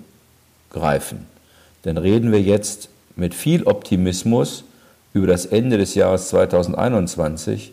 greifen, 0.71 1.27
dann 1.83 1.97
reden 1.97 2.33
wir 2.33 2.41
jetzt 2.41 2.89
mit 3.17 3.35
viel 3.35 3.65
Optimismus 3.65 4.65
über 5.13 5.27
das 5.27 5.47
Ende 5.47 5.79
des 5.79 5.95
Jahres 5.95 6.29
2021, 6.29 7.73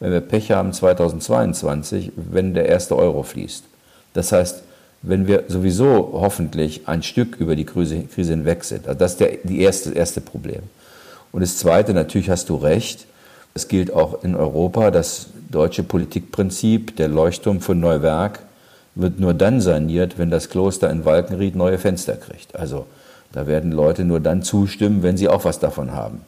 wenn 0.00 0.12
wir 0.12 0.20
Pech 0.20 0.50
haben 0.50 0.72
2022, 0.72 2.12
wenn 2.16 2.54
der 2.54 2.66
erste 2.66 2.96
Euro 2.96 3.22
fließt. 3.22 3.64
Das 4.12 4.32
heißt, 4.32 4.62
wenn 5.02 5.26
wir 5.26 5.44
sowieso 5.48 6.10
hoffentlich 6.14 6.88
ein 6.88 7.02
Stück 7.02 7.36
über 7.36 7.56
die 7.56 7.64
Krise, 7.64 8.04
hinweg 8.14 8.64
sind. 8.64 8.86
Also 8.86 8.98
das 8.98 9.12
ist 9.12 9.20
der, 9.20 9.38
die 9.42 9.60
erste, 9.60 9.92
erste 9.92 10.20
Problem. 10.20 10.62
Und 11.30 11.42
das 11.42 11.58
Zweite, 11.58 11.92
natürlich 11.92 12.30
hast 12.30 12.48
du 12.48 12.56
recht, 12.56 13.06
es 13.54 13.68
gilt 13.68 13.92
auch 13.92 14.24
in 14.24 14.34
Europa, 14.34 14.90
das 14.90 15.26
deutsche 15.50 15.82
Politikprinzip, 15.82 16.96
der 16.96 17.08
Leuchtturm 17.08 17.60
von 17.60 17.78
Neuwerk 17.78 18.40
wird 18.94 19.18
nur 19.18 19.34
dann 19.34 19.60
saniert, 19.60 20.18
wenn 20.18 20.30
das 20.30 20.48
Kloster 20.48 20.90
in 20.90 21.04
Walkenried 21.04 21.56
neue 21.56 21.78
Fenster 21.78 22.14
kriegt. 22.14 22.56
Also 22.56 22.86
da 23.32 23.46
werden 23.46 23.72
Leute 23.72 24.04
nur 24.04 24.20
dann 24.20 24.42
zustimmen, 24.42 25.02
wenn 25.02 25.16
sie 25.16 25.28
auch 25.28 25.44
was 25.44 25.58
davon 25.58 25.92
haben. 25.92 26.20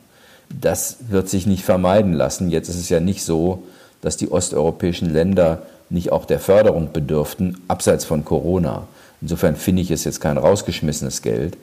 Das 0.48 0.96
wird 1.08 1.28
sich 1.28 1.46
nicht 1.46 1.64
vermeiden 1.64 2.12
lassen. 2.12 2.50
Jetzt 2.50 2.68
ist 2.68 2.80
es 2.80 2.88
ja 2.88 3.00
nicht 3.00 3.24
so, 3.24 3.62
dass 4.00 4.16
die 4.16 4.30
osteuropäischen 4.30 5.12
Länder 5.12 5.62
nicht 5.88 6.10
auch 6.10 6.24
der 6.24 6.40
Förderung 6.40 6.92
bedürften, 6.92 7.58
abseits 7.68 8.04
von 8.04 8.24
Corona. 8.24 8.86
Insofern 9.20 9.56
finde 9.56 9.82
ich 9.82 9.90
es 9.90 10.04
jetzt 10.04 10.20
kein 10.20 10.36
rausgeschmissenes 10.36 11.22
Geld. 11.22 11.56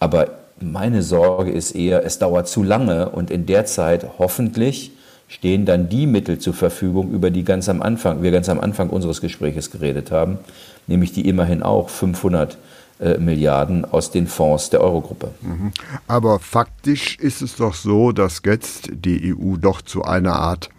Aber 0.00 0.28
meine 0.60 1.02
Sorge 1.02 1.52
ist 1.52 1.74
eher, 1.74 2.04
es 2.04 2.18
dauert 2.18 2.48
zu 2.48 2.62
lange 2.62 3.08
und 3.08 3.30
in 3.30 3.46
der 3.46 3.66
Zeit 3.66 4.06
hoffentlich 4.18 4.92
stehen 5.28 5.66
dann 5.66 5.88
die 5.88 6.06
Mittel 6.06 6.38
zur 6.38 6.54
Verfügung, 6.54 7.12
über 7.12 7.30
die 7.30 7.44
ganz 7.44 7.68
am 7.68 7.82
Anfang, 7.82 8.22
wir 8.22 8.30
ganz 8.30 8.48
am 8.48 8.58
Anfang 8.58 8.90
unseres 8.90 9.20
Gespräches 9.20 9.70
geredet 9.70 10.10
haben, 10.10 10.38
nämlich 10.86 11.12
die 11.12 11.28
immerhin 11.28 11.62
auch 11.62 11.90
500 11.90 12.58
äh, 12.98 13.18
Milliarden 13.18 13.84
aus 13.84 14.10
den 14.10 14.26
Fonds 14.26 14.70
der 14.70 14.80
Eurogruppe. 14.80 15.30
Mhm. 15.42 15.72
Aber 16.08 16.40
faktisch 16.40 17.16
ist 17.18 17.42
es 17.42 17.56
doch 17.56 17.74
so, 17.74 18.10
dass 18.10 18.42
jetzt 18.44 18.90
die 18.92 19.34
EU 19.34 19.56
doch 19.56 19.82
zu 19.82 20.02
einer 20.02 20.34
Art 20.34 20.70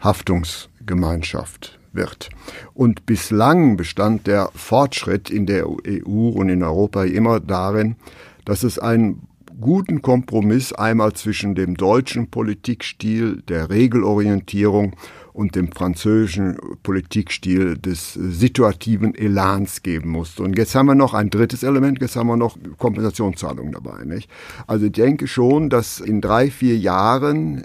Haftungsgemeinschaft 0.00 1.78
wird. 1.92 2.28
Und 2.74 3.06
bislang 3.06 3.76
bestand 3.76 4.26
der 4.26 4.50
Fortschritt 4.54 5.30
in 5.30 5.46
der 5.46 5.66
EU 5.66 6.28
und 6.28 6.48
in 6.50 6.62
Europa 6.62 7.04
immer 7.04 7.40
darin, 7.40 7.96
dass 8.44 8.62
es 8.62 8.78
einen 8.78 9.26
guten 9.60 10.02
Kompromiss 10.02 10.72
einmal 10.72 11.12
zwischen 11.14 11.54
dem 11.54 11.76
deutschen 11.76 12.30
Politikstil 12.30 13.42
der 13.42 13.70
Regelorientierung 13.70 14.96
und 15.32 15.54
dem 15.54 15.70
französischen 15.70 16.56
Politikstil 16.82 17.76
des 17.76 18.14
situativen 18.14 19.14
Elans 19.14 19.82
geben 19.82 20.10
musste. 20.10 20.42
Und 20.42 20.56
jetzt 20.56 20.74
haben 20.74 20.86
wir 20.86 20.94
noch 20.94 21.14
ein 21.14 21.30
drittes 21.30 21.62
Element, 21.62 22.00
jetzt 22.00 22.16
haben 22.16 22.28
wir 22.28 22.36
noch 22.36 22.56
Kompensationszahlungen 22.78 23.72
dabei. 23.72 24.04
Nicht? 24.04 24.30
Also 24.66 24.86
ich 24.86 24.92
denke 24.92 25.26
schon, 25.26 25.68
dass 25.68 26.00
in 26.00 26.20
drei, 26.20 26.50
vier 26.50 26.78
Jahren 26.78 27.64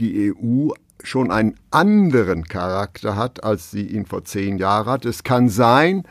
die 0.00 0.32
EU 0.32 0.70
schon 1.02 1.30
einen 1.30 1.54
anderen 1.70 2.44
Charakter 2.44 3.16
hat, 3.16 3.44
als 3.44 3.70
sie 3.70 3.86
ihn 3.86 4.06
vor 4.06 4.24
zehn 4.24 4.56
Jahren 4.58 4.86
hat. 4.86 5.04
Es 5.04 5.22
kann 5.22 5.48
sein, 5.48 6.04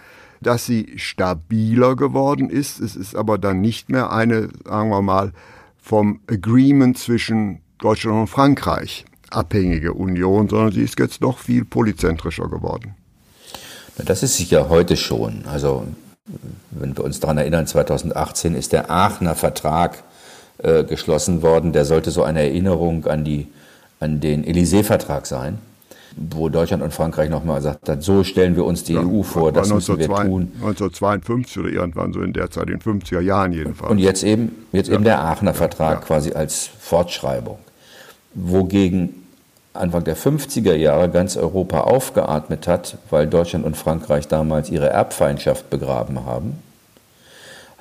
dass 0.44 0.66
sie 0.66 0.94
stabiler 0.98 1.96
geworden 1.96 2.50
ist. 2.50 2.80
Es 2.80 2.96
ist 2.96 3.16
aber 3.16 3.38
dann 3.38 3.62
nicht 3.62 3.90
mehr 3.90 4.12
eine, 4.12 4.50
sagen 4.66 4.90
wir 4.90 5.02
mal, 5.02 5.34
vom 5.82 6.20
Agreement 6.28 6.98
zwischen 6.98 7.62
Deutschland 7.80 8.20
und 8.20 8.28
Frankreich 8.28 9.06
abhängige 9.30 9.94
Union, 9.94 10.48
sondern 10.48 10.72
sie 10.72 10.84
ist 10.84 11.00
jetzt 11.00 11.24
doch 11.24 11.40
viel 11.40 11.66
polyzentrischer 11.66 12.48
geworden. 12.48 12.96
Das 13.98 14.24
ist 14.24 14.38
sicher 14.38 14.70
heute 14.70 14.96
schon. 14.96 15.46
Also 15.46 15.86
wenn 16.72 16.96
wir 16.96 17.04
uns 17.04 17.20
daran 17.20 17.38
erinnern, 17.38 17.68
2018 17.68 18.56
ist 18.56 18.72
der 18.72 18.90
Aachener 18.90 19.36
Vertrag 19.36 20.04
äh, 20.60 20.84
geschlossen 20.84 21.42
worden. 21.42 21.74
Der 21.74 21.86
sollte 21.86 22.12
so 22.12 22.24
eine 22.24 22.42
Erinnerung 22.42 23.06
an 23.08 23.24
die 23.24 23.48
an 24.00 24.20
den 24.20 24.44
Élysée-Vertrag 24.44 25.26
sein, 25.26 25.60
wo 26.16 26.50
Deutschland 26.50 26.84
und 26.84 26.94
Frankreich 26.94 27.30
nochmal 27.30 27.58
gesagt 27.58 27.90
hat, 27.90 28.04
so 28.04 28.24
stellen 28.24 28.56
wir 28.56 28.66
uns 28.66 28.84
die 28.84 28.94
ja, 28.94 29.02
EU 29.02 29.24
vor, 29.24 29.52
das 29.52 29.74
müssen 29.74 29.98
wir 29.98 30.08
tun. 30.08 30.52
1952 30.56 31.60
oder 31.60 31.70
irgendwann 31.70 32.14
so 32.14 32.22
in 32.22 32.34
der 32.34 32.52
Zeit, 32.52 32.70
in 32.70 32.80
den 32.80 32.82
50er 32.82 33.20
Jahren 33.20 33.52
jedenfalls. 33.52 33.92
Und 33.92 34.00
jetzt 34.00 34.24
eben, 34.24 34.52
jetzt 34.72 34.90
ja. 34.90 34.96
eben 34.96 35.04
der 35.04 35.22
Aachener 35.22 35.54
Vertrag 35.54 36.00
ja. 36.02 36.06
quasi 36.06 36.34
als 36.34 36.70
Fortschreibung, 36.80 37.58
wogegen 38.34 39.24
Anfang 39.74 40.04
der 40.04 40.16
50er 40.16 40.76
Jahre 40.76 41.10
ganz 41.10 41.36
Europa 41.36 41.82
aufgeatmet 41.82 42.68
hat, 42.68 42.98
weil 43.10 43.28
Deutschland 43.28 43.66
und 43.66 43.76
Frankreich 43.76 44.28
damals 44.28 44.70
ihre 44.70 44.90
Erbfeindschaft 44.90 45.70
begraben 45.70 46.26
haben 46.26 46.58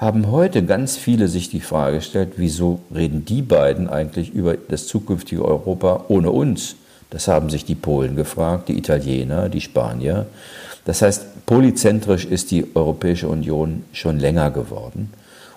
haben 0.03 0.33
heute 0.33 0.65
ganz 0.65 0.97
viele 0.97 1.29
sich 1.29 1.49
die 1.49 1.61
Frage 1.61 1.99
gestellt, 1.99 2.33
wieso 2.37 2.81
reden 2.93 3.25
die 3.25 3.41
beiden 3.41 3.89
eigentlich 3.89 4.35
über 4.35 4.57
das 4.57 4.89
zukünftige 4.89 5.45
Europa 5.45 6.07
ohne 6.09 6.33
uns? 6.33 6.75
Das 7.13 7.29
haben 7.29 7.51
sich 7.51 7.67
die 7.67 7.75
Polen 7.75 8.17
gefragt, 8.17 8.71
die 8.71 8.79
Italiener, 8.79 9.51
die 9.51 9.61
Spanier. 9.61 10.25
Das 10.87 11.03
heißt, 11.03 11.45
polyzentrisch 11.45 12.25
ist 12.25 12.51
die 12.51 12.75
Europäische 12.75 13.29
Union 13.29 13.85
schon 13.93 14.19
länger 14.19 14.51
geworden. 14.51 15.13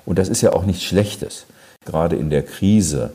Und 0.06 0.20
das 0.20 0.28
ist 0.28 0.42
ja 0.42 0.52
auch 0.52 0.66
nichts 0.66 0.84
Schlechtes. 0.84 1.46
Gerade 1.86 2.18
in 2.18 2.30
der 2.30 2.44
Krise, 2.44 3.12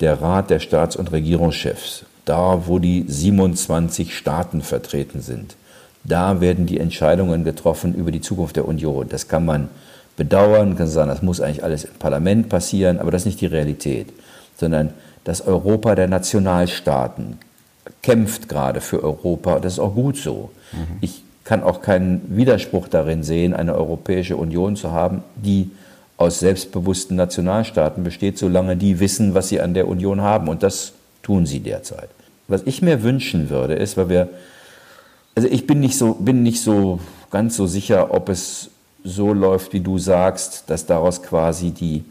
der 0.00 0.22
Rat 0.22 0.48
der 0.48 0.58
Staats- 0.58 0.96
und 0.96 1.12
Regierungschefs, 1.12 2.06
da 2.24 2.66
wo 2.66 2.78
die 2.78 3.04
27 3.06 4.16
Staaten 4.16 4.62
vertreten 4.62 5.20
sind, 5.20 5.56
da 6.02 6.40
werden 6.40 6.64
die 6.64 6.80
Entscheidungen 6.80 7.44
getroffen 7.44 7.94
über 7.94 8.10
die 8.10 8.22
Zukunft 8.22 8.56
der 8.56 8.66
Union. 8.66 9.10
Das 9.10 9.28
kann 9.28 9.44
man 9.44 9.68
bedauern, 10.16 10.76
kann 10.76 10.88
sagen, 10.88 11.10
das 11.10 11.20
muss 11.20 11.42
eigentlich 11.42 11.62
alles 11.62 11.84
im 11.84 11.94
Parlament 11.98 12.48
passieren, 12.48 12.98
aber 12.98 13.10
das 13.10 13.22
ist 13.22 13.26
nicht 13.26 13.42
die 13.42 13.46
Realität, 13.46 14.14
sondern 14.56 14.94
das 15.24 15.42
Europa 15.42 15.94
der 15.94 16.08
Nationalstaaten 16.08 17.38
kämpft 18.02 18.48
gerade 18.48 18.80
für 18.80 19.02
Europa. 19.02 19.60
Das 19.60 19.74
ist 19.74 19.78
auch 19.78 19.94
gut 19.94 20.16
so. 20.16 20.50
Mhm. 20.72 20.98
Ich 21.00 21.22
kann 21.44 21.62
auch 21.62 21.82
keinen 21.82 22.36
Widerspruch 22.36 22.88
darin 22.88 23.22
sehen, 23.22 23.54
eine 23.54 23.74
Europäische 23.74 24.36
Union 24.36 24.76
zu 24.76 24.90
haben, 24.90 25.22
die 25.36 25.70
aus 26.16 26.38
selbstbewussten 26.38 27.16
Nationalstaaten 27.16 28.04
besteht, 28.04 28.38
solange 28.38 28.76
die 28.76 29.00
wissen, 29.00 29.34
was 29.34 29.48
sie 29.48 29.60
an 29.60 29.74
der 29.74 29.88
Union 29.88 30.20
haben. 30.20 30.48
Und 30.48 30.62
das 30.62 30.92
tun 31.22 31.46
sie 31.46 31.60
derzeit. 31.60 32.08
Was 32.48 32.62
ich 32.64 32.82
mir 32.82 33.02
wünschen 33.02 33.50
würde, 33.50 33.74
ist, 33.74 33.96
weil 33.96 34.08
wir, 34.08 34.28
also 35.34 35.48
ich 35.48 35.66
bin 35.66 35.80
nicht 35.80 35.96
so, 35.96 36.14
bin 36.14 36.42
nicht 36.42 36.60
so 36.60 37.00
ganz 37.30 37.56
so 37.56 37.66
sicher, 37.66 38.12
ob 38.12 38.28
es 38.28 38.70
so 39.04 39.32
läuft, 39.32 39.72
wie 39.72 39.80
du 39.80 39.98
sagst, 39.98 40.64
dass 40.68 40.86
daraus 40.86 41.22
quasi 41.22 41.70
die, 41.70 42.04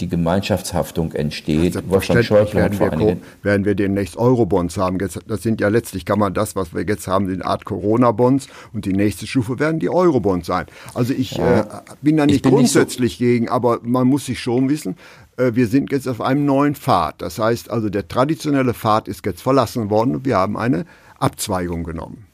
die 0.00 0.08
Gemeinschaftshaftung 0.08 1.12
entsteht. 1.12 1.78
Wolfgang 1.88 2.24
Schäuble 2.24 2.54
werden, 2.54 2.98
wir, 2.98 3.16
werden 3.42 3.64
wir 3.64 3.74
demnächst 3.74 4.16
Eurobonds 4.16 4.76
haben. 4.76 4.98
Das 4.98 5.42
sind 5.42 5.60
ja 5.60 5.68
letztlich, 5.68 6.04
kann 6.04 6.18
man 6.18 6.34
das, 6.34 6.56
was 6.56 6.74
wir 6.74 6.82
jetzt 6.82 7.06
haben, 7.06 7.30
eine 7.30 7.44
Art 7.44 7.64
Corona-Bonds 7.64 8.48
und 8.72 8.84
die 8.86 8.94
nächste 8.94 9.26
Stufe 9.26 9.58
werden 9.58 9.80
die 9.80 9.90
Eurobonds 9.90 10.46
sein. 10.46 10.66
Also 10.94 11.12
ich 11.12 11.32
ja. 11.32 11.60
äh, 11.60 11.64
bin 12.00 12.16
da 12.16 12.26
nicht 12.26 12.44
grundsätzlich 12.44 13.02
nicht 13.02 13.18
so 13.18 13.24
gegen, 13.24 13.48
aber 13.48 13.80
man 13.82 14.06
muss 14.06 14.26
sich 14.26 14.40
schon 14.40 14.68
wissen, 14.68 14.96
äh, 15.36 15.52
wir 15.54 15.66
sind 15.66 15.92
jetzt 15.92 16.08
auf 16.08 16.20
einem 16.20 16.46
neuen 16.46 16.74
Pfad. 16.74 17.20
Das 17.20 17.38
heißt 17.38 17.70
also, 17.70 17.88
der 17.88 18.08
traditionelle 18.08 18.74
Pfad 18.74 19.08
ist 19.08 19.24
jetzt 19.26 19.42
verlassen 19.42 19.90
worden 19.90 20.16
und 20.16 20.24
wir 20.24 20.36
haben 20.36 20.56
eine 20.56 20.86
Abzweigung 21.18 21.84
genommen. 21.84 22.26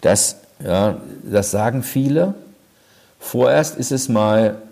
Das, 0.00 0.36
ja, 0.62 1.00
das 1.24 1.50
sagen 1.50 1.82
viele. 1.82 2.34
Vorerst 3.18 3.78
ist 3.78 3.92
es 3.92 4.08
mal 4.08 4.62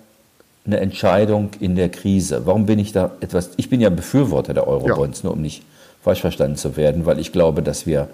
eine 0.67 0.81
Entscheidung 0.81 1.51
in 1.61 1.77
der 1.77 1.91
Krise. 1.91 2.47
Warum 2.47 2.67
bin 2.67 2.79
ich 2.79 2.93
da 2.93 3.13
etwas? 3.21 3.51
Ich 3.57 3.69
bin 3.69 3.81
ja 3.81 3.91
Befürworter 3.91 4.55
der 4.55 4.67
Eurobonds, 4.67 5.23
ja. 5.23 5.27
nur 5.27 5.35
um 5.35 5.43
nicht 5.43 5.63
falsch 6.03 6.21
verstanden 6.21 6.57
zu 6.57 6.77
werden, 6.77 7.07
weil 7.07 7.19
ich 7.19 7.33
glaube, 7.33 7.63
dass 7.63 7.87
wir 7.87 8.09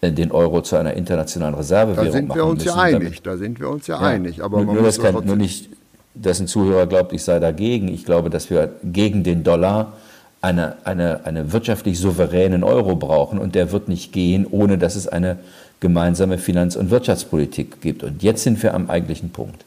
äh, 0.00 0.12
den 0.12 0.30
Euro 0.30 0.62
zu 0.62 0.76
einer 0.76 0.94
internationalen 0.94 1.54
Reservewährung 1.54 2.26
machen 2.26 2.26
müssen. 2.26 2.28
Da 2.28 2.34
sind 2.34 2.36
wir 2.36 2.46
uns 2.46 2.64
müssen, 2.64 2.76
ja 2.76 2.82
einig, 2.82 3.22
da 3.22 3.36
sind 3.36 3.60
wir 3.60 3.70
uns 3.70 3.86
ja, 3.86 4.00
ja 4.00 4.06
einig. 4.06 4.42
Aber 4.42 4.62
nur, 4.62 4.74
nur, 4.74 4.82
das 4.84 5.00
kann, 5.00 5.24
nur 5.24 5.36
nicht, 5.36 5.68
dass 6.14 6.40
ein 6.40 6.46
Zuhörer 6.46 6.86
glaubt, 6.86 7.12
ich 7.12 7.24
sei 7.24 7.40
dagegen. 7.40 7.88
Ich 7.88 8.04
glaube, 8.04 8.30
dass 8.30 8.50
wir 8.50 8.72
gegen 8.84 9.24
den 9.24 9.42
Dollar 9.42 9.94
eine, 10.40 10.76
eine, 10.84 11.24
eine 11.24 11.52
wirtschaftlich 11.52 11.98
souveränen 11.98 12.62
Euro 12.62 12.94
brauchen 12.94 13.38
und 13.38 13.54
der 13.54 13.72
wird 13.72 13.88
nicht 13.88 14.12
gehen, 14.12 14.46
ohne 14.48 14.78
dass 14.78 14.94
es 14.94 15.08
eine 15.08 15.38
gemeinsame 15.80 16.38
Finanz- 16.38 16.76
und 16.76 16.90
Wirtschaftspolitik 16.90 17.80
gibt. 17.80 18.04
Und 18.04 18.22
jetzt 18.22 18.44
sind 18.44 18.62
wir 18.62 18.74
am 18.74 18.88
eigentlichen 18.90 19.30
Punkt. 19.30 19.64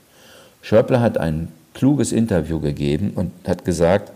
Schäuble 0.62 1.02
hat 1.02 1.18
ein 1.18 1.50
kluges 1.74 2.12
Interview 2.12 2.60
gegeben 2.60 3.12
und 3.16 3.32
hat 3.48 3.66
gesagt, 3.66 4.12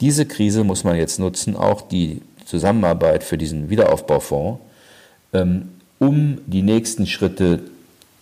diese 0.00 0.26
Krise 0.26 0.64
muss 0.64 0.84
man 0.84 0.96
jetzt 0.96 1.18
nutzen, 1.18 1.56
auch 1.56 1.82
die 1.82 2.22
Zusammenarbeit 2.44 3.24
für 3.24 3.36
diesen 3.36 3.68
Wiederaufbaufonds, 3.70 4.60
ähm, 5.32 5.68
um 5.98 6.38
die 6.46 6.62
nächsten 6.62 7.06
Schritte 7.06 7.60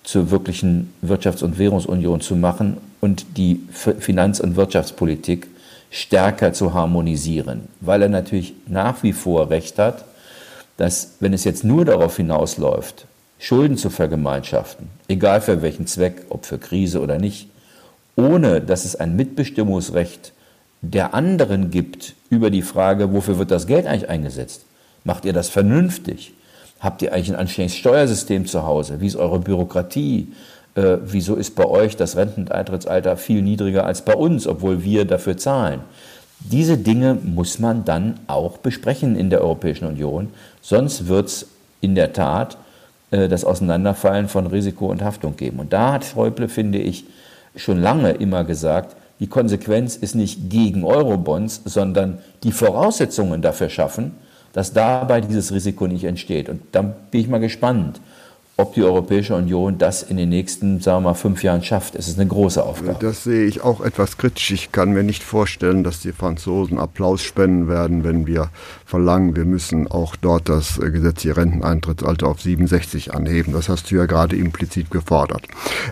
zur 0.02 0.30
wirklichen 0.30 0.92
Wirtschafts- 1.04 1.42
und 1.42 1.58
Währungsunion 1.58 2.20
zu 2.20 2.36
machen 2.36 2.78
und 3.00 3.26
die 3.36 3.60
Finanz- 3.70 4.40
und 4.40 4.56
Wirtschaftspolitik 4.56 5.48
stärker 5.90 6.52
zu 6.52 6.74
harmonisieren, 6.74 7.68
weil 7.80 8.02
er 8.02 8.08
natürlich 8.08 8.54
nach 8.66 9.02
wie 9.02 9.12
vor 9.12 9.50
recht 9.50 9.78
hat, 9.78 10.04
dass 10.76 11.14
wenn 11.20 11.32
es 11.32 11.44
jetzt 11.44 11.64
nur 11.64 11.84
darauf 11.84 12.16
hinausläuft, 12.16 13.06
Schulden 13.38 13.76
zu 13.76 13.90
vergemeinschaften, 13.90 14.88
egal 15.08 15.40
für 15.40 15.62
welchen 15.62 15.86
Zweck, 15.86 16.26
ob 16.30 16.46
für 16.46 16.58
Krise 16.58 17.00
oder 17.00 17.18
nicht, 17.18 17.48
ohne 18.16 18.60
dass 18.60 18.84
es 18.84 18.96
ein 18.96 19.14
Mitbestimmungsrecht 19.14 20.32
der 20.82 21.14
anderen 21.14 21.70
gibt 21.70 22.14
über 22.30 22.50
die 22.50 22.62
Frage, 22.62 23.12
wofür 23.12 23.38
wird 23.38 23.50
das 23.50 23.66
Geld 23.66 23.86
eigentlich 23.86 24.08
eingesetzt? 24.08 24.64
Macht 25.04 25.24
ihr 25.24 25.32
das 25.32 25.48
vernünftig? 25.48 26.32
Habt 26.80 27.02
ihr 27.02 27.12
eigentlich 27.12 27.30
ein 27.30 27.36
anständiges 27.36 27.78
Steuersystem 27.78 28.46
zu 28.46 28.66
Hause? 28.66 29.00
Wie 29.00 29.06
ist 29.06 29.16
eure 29.16 29.38
Bürokratie? 29.38 30.32
Äh, 30.74 30.98
wieso 31.04 31.36
ist 31.36 31.54
bei 31.54 31.64
euch 31.64 31.96
das 31.96 32.16
Renteneintrittsalter 32.16 33.16
viel 33.16 33.42
niedriger 33.42 33.86
als 33.86 34.02
bei 34.02 34.14
uns, 34.14 34.46
obwohl 34.46 34.82
wir 34.82 35.04
dafür 35.04 35.36
zahlen? 35.36 35.80
Diese 36.40 36.76
Dinge 36.76 37.14
muss 37.22 37.58
man 37.58 37.84
dann 37.84 38.20
auch 38.26 38.58
besprechen 38.58 39.16
in 39.16 39.30
der 39.30 39.40
Europäischen 39.40 39.86
Union, 39.86 40.28
sonst 40.60 41.08
wird 41.08 41.28
es 41.28 41.46
in 41.80 41.94
der 41.94 42.12
Tat 42.12 42.58
äh, 43.10 43.28
das 43.28 43.44
Auseinanderfallen 43.44 44.28
von 44.28 44.46
Risiko 44.46 44.86
und 44.86 45.02
Haftung 45.02 45.36
geben. 45.36 45.60
Und 45.60 45.72
da 45.72 45.94
hat 45.94 46.04
Schäuble, 46.04 46.48
finde 46.48 46.78
ich, 46.78 47.04
schon 47.56 47.80
lange 47.80 48.12
immer 48.12 48.44
gesagt, 48.44 48.96
die 49.18 49.28
Konsequenz 49.28 49.96
ist 49.96 50.14
nicht 50.14 50.50
gegen 50.50 50.84
Eurobonds, 50.84 51.62
sondern 51.64 52.18
die 52.42 52.52
Voraussetzungen 52.52 53.40
dafür 53.42 53.70
schaffen, 53.70 54.12
dass 54.52 54.72
dabei 54.72 55.20
dieses 55.20 55.52
Risiko 55.52 55.86
nicht 55.86 56.04
entsteht. 56.04 56.48
Und 56.48 56.62
dann 56.72 56.94
bin 57.10 57.20
ich 57.20 57.28
mal 57.28 57.40
gespannt, 57.40 58.00
ob 58.58 58.72
die 58.72 58.82
Europäische 58.82 59.34
Union 59.34 59.76
das 59.76 60.02
in 60.02 60.16
den 60.16 60.30
nächsten, 60.30 60.80
sagen 60.80 61.04
wir 61.04 61.10
mal, 61.10 61.14
fünf 61.14 61.42
Jahren 61.42 61.62
schafft. 61.62 61.94
Es 61.94 62.08
ist 62.08 62.18
eine 62.18 62.26
große 62.26 62.64
Aufgabe. 62.64 62.96
Das 62.98 63.22
sehe 63.22 63.44
ich 63.44 63.60
auch 63.62 63.82
etwas 63.82 64.16
kritisch. 64.16 64.50
Ich 64.50 64.72
kann 64.72 64.92
mir 64.92 65.02
nicht 65.02 65.22
vorstellen, 65.22 65.84
dass 65.84 66.00
die 66.00 66.12
Franzosen 66.12 66.78
Applaus 66.78 67.20
spenden 67.22 67.68
werden, 67.68 68.02
wenn 68.02 68.26
wir 68.26 68.48
verlangen, 68.86 69.36
wir 69.36 69.44
müssen 69.44 69.88
auch 69.88 70.16
dort 70.16 70.48
das 70.48 70.80
gesetzliche 70.80 71.36
Renteneintrittsalter 71.36 72.28
auf 72.28 72.40
67 72.40 73.12
anheben. 73.12 73.52
Das 73.52 73.68
hast 73.68 73.90
du 73.90 73.96
ja 73.96 74.06
gerade 74.06 74.36
implizit 74.36 74.90
gefordert. 74.90 75.42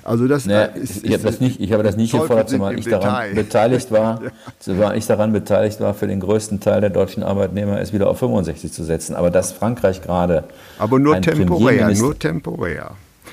Also 0.02 0.26
das 0.26 0.46
naja, 0.46 0.64
ist, 0.64 1.04
ich 1.04 1.12
habe 1.12 1.24
das 1.24 1.40
nicht, 1.40 1.60
ich 1.60 1.70
habe 1.70 1.82
das 1.82 1.98
nicht 1.98 2.12
gefordert, 2.12 2.48
zumal 2.48 2.78
ich 2.78 2.86
daran 2.86 3.34
beteiligt 3.34 3.90
war, 3.90 4.22
zumal 4.58 4.96
ich 4.96 5.06
daran 5.06 5.34
beteiligt 5.34 5.80
war, 5.80 5.92
für 5.92 6.06
den 6.06 6.20
größten 6.20 6.60
Teil 6.60 6.80
der 6.80 6.90
deutschen 6.90 7.22
Arbeitnehmer 7.22 7.78
es 7.78 7.92
wieder 7.92 8.08
auf 8.08 8.20
65 8.20 8.72
zu 8.72 8.84
setzen. 8.84 9.14
Aber 9.16 9.30
dass 9.30 9.52
Frankreich 9.52 10.00
gerade 10.00 10.44
aber 10.78 10.98
nur 10.98 11.20
temporär, 11.20 11.92
nur 11.92 12.18
temporär 12.18 12.53
temporär. 12.54 12.92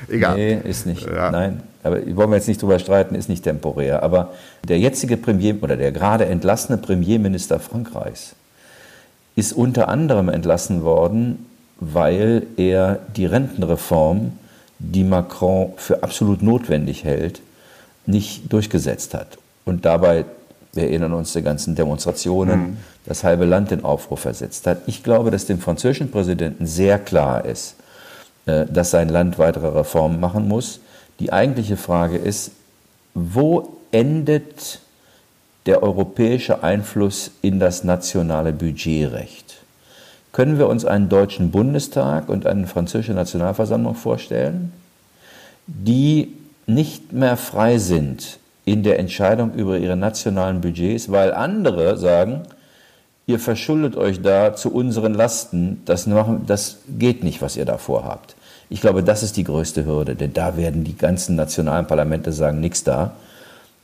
Egal. 0.09 0.35
Nee, 0.35 0.59
ist 0.63 0.85
nicht. 0.85 1.05
Ja. 1.05 1.31
Nein, 1.31 1.61
aber 1.83 1.97
wollen 2.15 2.31
wir 2.31 2.37
jetzt 2.37 2.47
nicht 2.47 2.61
drüber 2.61 2.79
streiten, 2.79 3.15
ist 3.15 3.29
nicht 3.29 3.43
temporär. 3.43 4.03
Aber 4.03 4.33
der 4.67 4.79
jetzige 4.79 5.17
Premier 5.17 5.55
oder 5.61 5.77
der 5.77 5.91
gerade 5.91 6.25
entlassene 6.25 6.77
Premierminister 6.77 7.59
Frankreichs 7.59 8.35
ist 9.35 9.53
unter 9.53 9.87
anderem 9.87 10.29
entlassen 10.29 10.83
worden, 10.83 11.45
weil 11.79 12.43
er 12.57 12.99
die 13.15 13.25
Rentenreform, 13.25 14.33
die 14.79 15.03
Macron 15.03 15.73
für 15.77 16.03
absolut 16.03 16.41
notwendig 16.41 17.03
hält, 17.03 17.41
nicht 18.05 18.51
durchgesetzt 18.51 19.13
hat. 19.13 19.37
Und 19.65 19.85
dabei, 19.85 20.25
wir 20.73 20.83
erinnern 20.83 21.13
uns 21.13 21.33
der 21.33 21.43
ganzen 21.43 21.75
Demonstrationen, 21.75 22.59
mhm. 22.59 22.77
das 23.05 23.23
halbe 23.23 23.45
Land 23.45 23.71
in 23.71 23.83
Aufruhr 23.83 24.17
versetzt 24.17 24.65
hat. 24.67 24.81
Ich 24.87 25.03
glaube, 25.03 25.31
dass 25.31 25.45
dem 25.45 25.59
französischen 25.59 26.11
Präsidenten 26.11 26.65
sehr 26.65 26.97
klar 26.97 27.45
ist, 27.45 27.75
dass 28.45 28.91
sein 28.91 29.09
Land 29.09 29.37
weitere 29.39 29.67
Reformen 29.67 30.19
machen 30.19 30.47
muss. 30.47 30.79
Die 31.19 31.31
eigentliche 31.31 31.77
Frage 31.77 32.17
ist, 32.17 32.51
wo 33.13 33.77
endet 33.91 34.79
der 35.65 35.83
europäische 35.83 36.63
Einfluss 36.63 37.31
in 37.41 37.59
das 37.59 37.83
nationale 37.83 38.51
Budgetrecht? 38.53 39.57
Können 40.31 40.57
wir 40.57 40.67
uns 40.67 40.85
einen 40.85 41.09
deutschen 41.09 41.51
Bundestag 41.51 42.29
und 42.29 42.47
eine 42.47 42.65
französische 42.65 43.13
Nationalversammlung 43.13 43.95
vorstellen, 43.95 44.71
die 45.67 46.33
nicht 46.67 47.11
mehr 47.11 47.37
frei 47.37 47.77
sind 47.77 48.39
in 48.65 48.83
der 48.83 48.99
Entscheidung 48.99 49.53
über 49.53 49.77
ihre 49.77 49.97
nationalen 49.97 50.61
Budgets, 50.61 51.11
weil 51.11 51.33
andere 51.33 51.97
sagen, 51.97 52.43
ihr 53.27 53.39
verschuldet 53.39 53.97
euch 53.97 54.21
da 54.21 54.55
zu 54.55 54.71
unseren 54.73 55.13
Lasten, 55.13 55.81
das, 55.85 56.07
machen, 56.07 56.43
das 56.47 56.77
geht 56.87 57.23
nicht, 57.23 57.41
was 57.41 57.57
ihr 57.57 57.65
da 57.65 57.77
vorhabt. 57.77 58.35
Ich 58.71 58.79
glaube, 58.79 59.03
das 59.03 59.21
ist 59.21 59.35
die 59.35 59.43
größte 59.43 59.85
Hürde, 59.85 60.15
denn 60.15 60.31
da 60.31 60.55
werden 60.55 60.85
die 60.85 60.95
ganzen 60.95 61.35
nationalen 61.35 61.87
Parlamente 61.87 62.31
sagen, 62.31 62.61
nichts 62.61 62.85
da. 62.85 63.15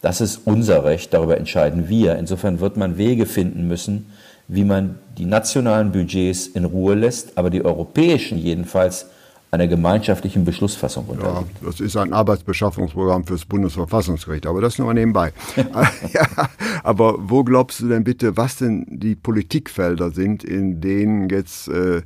Das 0.02 0.22
ist 0.22 0.40
unser 0.46 0.86
Recht, 0.86 1.14
darüber 1.14 1.38
entscheiden 1.38 1.90
wir. 1.90 2.16
Insofern 2.16 2.62
wird 2.62 2.78
man 2.78 2.98
Wege 2.98 3.26
finden 3.26 3.68
müssen, 3.68 4.06
wie 4.48 4.64
man 4.64 4.98
die 5.18 5.26
nationalen 5.26 5.92
Budgets 5.92 6.48
in 6.48 6.64
Ruhe 6.64 6.96
lässt, 6.96 7.38
aber 7.38 7.50
die 7.50 7.66
europäischen 7.66 8.38
jedenfalls 8.38 9.08
einer 9.52 9.68
gemeinschaftlichen 9.68 10.46
Beschlussfassung 10.46 11.06
unterliegt. 11.08 11.62
Ja, 11.62 11.68
das 11.68 11.82
ist 11.82 11.98
ein 11.98 12.14
Arbeitsbeschaffungsprogramm 12.14 13.26
fürs 13.26 13.44
Bundesverfassungsgericht, 13.44 14.46
aber 14.46 14.62
das 14.62 14.78
nur 14.78 14.88
mal 14.88 14.94
nebenbei. 14.94 15.34
ja, 16.14 16.50
aber 16.84 17.16
wo 17.18 17.44
glaubst 17.44 17.82
du 17.82 17.90
denn 17.90 18.06
bitte, 18.06 18.38
was 18.38 18.56
denn 18.56 18.86
die 18.90 19.16
Politikfelder 19.16 20.12
sind, 20.12 20.46
in 20.46 20.80
denen 20.80 21.28
jetzt 21.28 21.68
äh, 21.68 22.04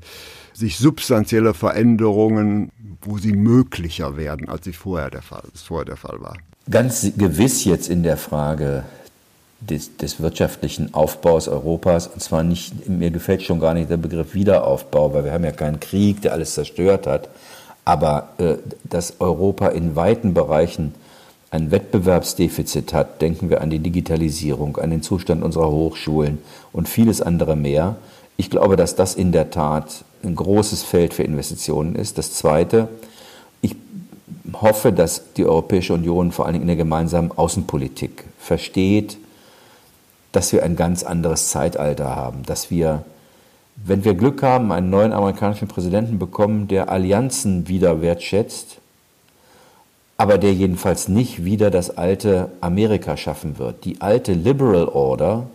sich 0.61 0.77
substanzielle 0.77 1.53
Veränderungen, 1.53 2.71
wo 3.01 3.17
sie 3.17 3.33
möglicher 3.33 4.15
werden, 4.15 4.47
als 4.47 4.65
sie 4.65 4.73
vorher 4.73 5.09
der 5.09 5.21
Fall, 5.21 5.43
vorher 5.53 5.85
der 5.85 5.97
Fall 5.97 6.21
war? 6.21 6.37
Ganz 6.69 7.11
gewiss 7.17 7.65
jetzt 7.65 7.89
in 7.89 8.03
der 8.03 8.17
Frage 8.17 8.83
des, 9.59 9.97
des, 9.97 10.21
wirtschaftlichen 10.21 10.93
Aufbaus 10.93 11.47
Europas. 11.47 12.07
Und 12.07 12.21
zwar 12.21 12.43
nicht, 12.43 12.87
mir 12.87 13.11
gefällt 13.11 13.43
schon 13.43 13.59
gar 13.59 13.73
nicht 13.73 13.89
der 13.89 13.97
Begriff 13.97 14.33
Wiederaufbau, 14.33 15.13
weil 15.13 15.25
wir 15.25 15.33
haben 15.33 15.43
ja 15.43 15.51
keinen 15.51 15.79
Krieg, 15.79 16.21
der 16.21 16.33
alles 16.33 16.53
zerstört 16.53 17.07
hat. 17.07 17.29
Aber 17.83 18.29
äh, 18.37 18.55
dass 18.83 19.19
Europa 19.19 19.67
in 19.69 19.95
weiten 19.95 20.33
Bereichen 20.33 20.93
ein 21.49 21.71
Wettbewerbsdefizit 21.71 22.93
hat, 22.93 23.21
denken 23.21 23.49
wir 23.49 23.61
an 23.61 23.69
die 23.69 23.79
Digitalisierung, 23.79 24.77
an 24.77 24.89
den 24.89 25.01
Zustand 25.01 25.43
unserer 25.43 25.69
Hochschulen 25.69 26.37
und 26.71 26.87
vieles 26.87 27.21
andere 27.21 27.55
mehr. 27.55 27.97
Ich 28.37 28.49
glaube, 28.49 28.77
dass 28.77 28.95
das 28.95 29.15
in 29.15 29.31
der 29.31 29.49
Tat 29.49 30.05
ein 30.23 30.35
großes 30.35 30.83
Feld 30.83 31.13
für 31.13 31.23
Investitionen 31.23 31.95
ist. 31.95 32.17
Das 32.17 32.33
Zweite, 32.33 32.87
ich 33.61 33.75
hoffe, 34.53 34.91
dass 34.91 35.33
die 35.33 35.45
Europäische 35.45 35.93
Union 35.93 36.31
vor 36.31 36.45
allen 36.45 36.53
Dingen 36.53 36.63
in 36.63 36.67
der 36.67 36.75
gemeinsamen 36.75 37.31
Außenpolitik 37.31 38.23
versteht, 38.39 39.17
dass 40.31 40.53
wir 40.53 40.63
ein 40.63 40.75
ganz 40.75 41.03
anderes 41.03 41.49
Zeitalter 41.49 42.15
haben, 42.15 42.43
dass 42.45 42.71
wir, 42.71 43.03
wenn 43.75 44.03
wir 44.05 44.13
Glück 44.13 44.43
haben, 44.43 44.71
einen 44.71 44.89
neuen 44.89 45.13
amerikanischen 45.13 45.67
Präsidenten 45.67 46.19
bekommen, 46.19 46.67
der 46.67 46.89
Allianzen 46.89 47.67
wieder 47.67 48.01
wertschätzt, 48.01 48.77
aber 50.17 50.37
der 50.37 50.53
jedenfalls 50.53 51.07
nicht 51.07 51.43
wieder 51.43 51.71
das 51.71 51.97
alte 51.97 52.51
Amerika 52.61 53.17
schaffen 53.17 53.57
wird. 53.57 53.83
Die 53.85 54.01
alte 54.01 54.33
Liberal 54.33 54.87
Order 54.87 55.47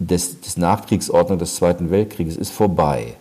des, 0.00 0.40
des 0.40 0.56
Nachkriegsordnung 0.56 1.38
des 1.38 1.54
Zweiten 1.54 1.90
Weltkrieges 1.90 2.36
ist 2.36 2.50
vorbei. 2.50 3.14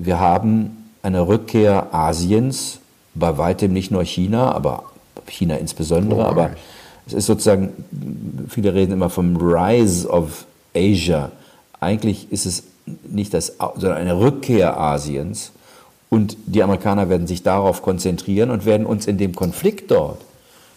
Wir 0.00 0.20
haben 0.20 0.90
eine 1.02 1.26
Rückkehr 1.26 1.92
Asiens, 1.92 2.78
bei 3.14 3.36
weitem 3.36 3.72
nicht 3.72 3.90
nur 3.90 4.04
China, 4.04 4.52
aber 4.52 4.84
China 5.26 5.56
insbesondere, 5.56 6.20
oh, 6.20 6.24
aber 6.24 6.50
es 7.04 7.14
ist 7.14 7.26
sozusagen, 7.26 7.72
viele 8.48 8.74
reden 8.74 8.92
immer 8.92 9.10
vom 9.10 9.36
Rise 9.36 10.08
of 10.08 10.46
Asia. 10.74 11.32
Eigentlich 11.80 12.30
ist 12.30 12.46
es 12.46 12.62
nicht 13.08 13.34
das, 13.34 13.54
sondern 13.58 13.98
eine 13.98 14.20
Rückkehr 14.20 14.78
Asiens. 14.78 15.50
Und 16.10 16.36
die 16.46 16.62
Amerikaner 16.62 17.08
werden 17.08 17.26
sich 17.26 17.42
darauf 17.42 17.82
konzentrieren 17.82 18.50
und 18.50 18.64
werden 18.64 18.86
uns 18.86 19.06
in 19.06 19.18
dem 19.18 19.34
Konflikt 19.34 19.90
dort 19.90 20.20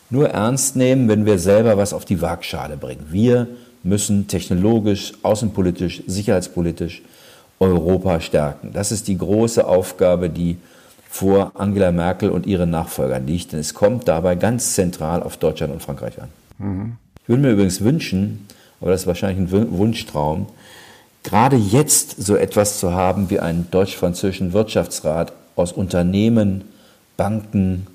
nur 0.10 0.30
ernst 0.30 0.76
nehmen, 0.76 1.08
wenn 1.08 1.26
wir 1.26 1.38
selber 1.38 1.78
was 1.78 1.94
auf 1.94 2.06
die 2.06 2.22
Waagschale 2.22 2.76
bringen. 2.76 3.06
Wir 3.12 3.48
müssen 3.84 4.28
technologisch, 4.28 5.14
außenpolitisch, 5.22 6.04
sicherheitspolitisch 6.08 7.04
Europa 7.62 8.20
stärken. 8.20 8.72
Das 8.74 8.92
ist 8.92 9.08
die 9.08 9.18
große 9.18 9.66
Aufgabe, 9.66 10.30
die 10.30 10.58
vor 11.10 11.52
Angela 11.56 11.92
Merkel 11.92 12.30
und 12.30 12.48
ihren 12.48 12.72
Nachfolgern 12.72 13.28
liegt. 13.28 13.54
Denn 13.54 13.60
es 13.60 13.74
kommt 13.74 14.08
dabei 14.08 14.36
ganz 14.36 14.74
zentral 14.74 15.22
auf 15.22 15.38
Deutschland 15.38 15.72
und 15.72 15.82
Frankreich 15.82 16.20
an. 16.20 16.30
Mhm. 16.58 16.98
Ich 17.22 17.30
würde 17.30 17.44
mir 17.44 17.52
übrigens 17.52 17.82
wünschen, 17.82 18.48
aber 18.82 18.92
das 18.92 19.02
ist 19.02 19.08
wahrscheinlich 19.08 19.54
ein 19.54 19.78
Wunschtraum, 19.78 20.48
gerade 21.24 21.56
jetzt 21.56 22.22
so 22.22 22.36
etwas 22.36 22.80
zu 22.80 22.94
haben 22.94 23.30
wie 23.30 23.40
einen 23.40 23.68
deutsch-französischen 23.70 24.54
Wirtschaftsrat 24.54 25.32
aus 25.56 25.72
Unternehmen, 25.72 26.64
Banken, 27.16 27.86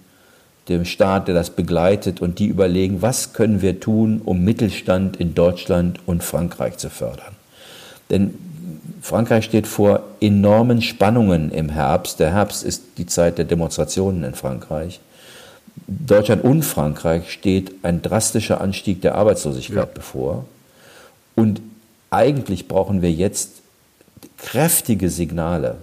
dem 0.68 0.84
Staat, 0.84 1.26
der 1.26 1.34
das 1.34 1.50
begleitet 1.50 2.20
und 2.20 2.38
die 2.38 2.46
überlegen, 2.46 3.02
was 3.02 3.32
können 3.32 3.62
wir 3.62 3.80
tun, 3.80 4.20
um 4.24 4.44
Mittelstand 4.44 5.16
in 5.16 5.34
Deutschland 5.34 6.00
und 6.06 6.22
Frankreich 6.22 6.76
zu 6.76 6.88
fördern. 6.88 7.34
Denn 8.10 8.34
Frankreich 9.06 9.44
steht 9.44 9.68
vor 9.68 10.00
enormen 10.20 10.82
Spannungen 10.82 11.52
im 11.52 11.68
Herbst. 11.68 12.18
Der 12.18 12.32
Herbst 12.32 12.64
ist 12.64 12.82
die 12.98 13.06
Zeit 13.06 13.38
der 13.38 13.44
Demonstrationen 13.44 14.24
in 14.24 14.34
Frankreich. 14.34 14.98
Deutschland 15.86 16.42
und 16.42 16.64
Frankreich 16.64 17.30
steht 17.30 17.72
ein 17.84 18.02
drastischer 18.02 18.60
Anstieg 18.60 19.02
der 19.02 19.14
Arbeitslosigkeit 19.14 19.76
ja. 19.76 19.88
bevor. 19.94 20.44
Und 21.36 21.62
eigentlich 22.10 22.66
brauchen 22.66 23.00
wir 23.00 23.12
jetzt 23.12 23.62
kräftige 24.38 25.08
Signale, 25.08 25.76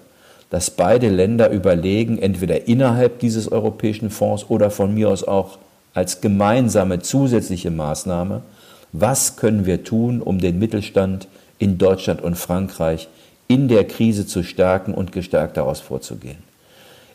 dass 0.49 0.69
beide 0.69 1.07
Länder 1.07 1.49
überlegen, 1.49 2.19
entweder 2.19 2.67
innerhalb 2.67 3.19
dieses 3.19 3.49
europäischen 3.49 4.09
Fonds 4.09 4.49
oder 4.49 4.69
von 4.69 4.93
mir 4.93 5.07
aus 5.07 5.23
auch 5.23 5.59
als 5.93 6.19
gemeinsame 6.19 6.99
zusätzliche 6.99 7.71
Maßnahme, 7.71 8.41
was 8.91 9.37
können 9.37 9.65
wir 9.65 9.85
tun, 9.85 10.21
um 10.21 10.39
den 10.39 10.59
Mittelstand 10.59 11.29
in 11.57 11.77
Deutschland 11.77 12.21
und 12.21 12.35
Frankreich 12.35 13.07
in 13.47 13.67
der 13.67 13.85
Krise 13.85 14.25
zu 14.25 14.43
stärken 14.43 14.93
und 14.93 15.11
gestärkt 15.11 15.57
daraus 15.57 15.79
vorzugehen. 15.79 16.37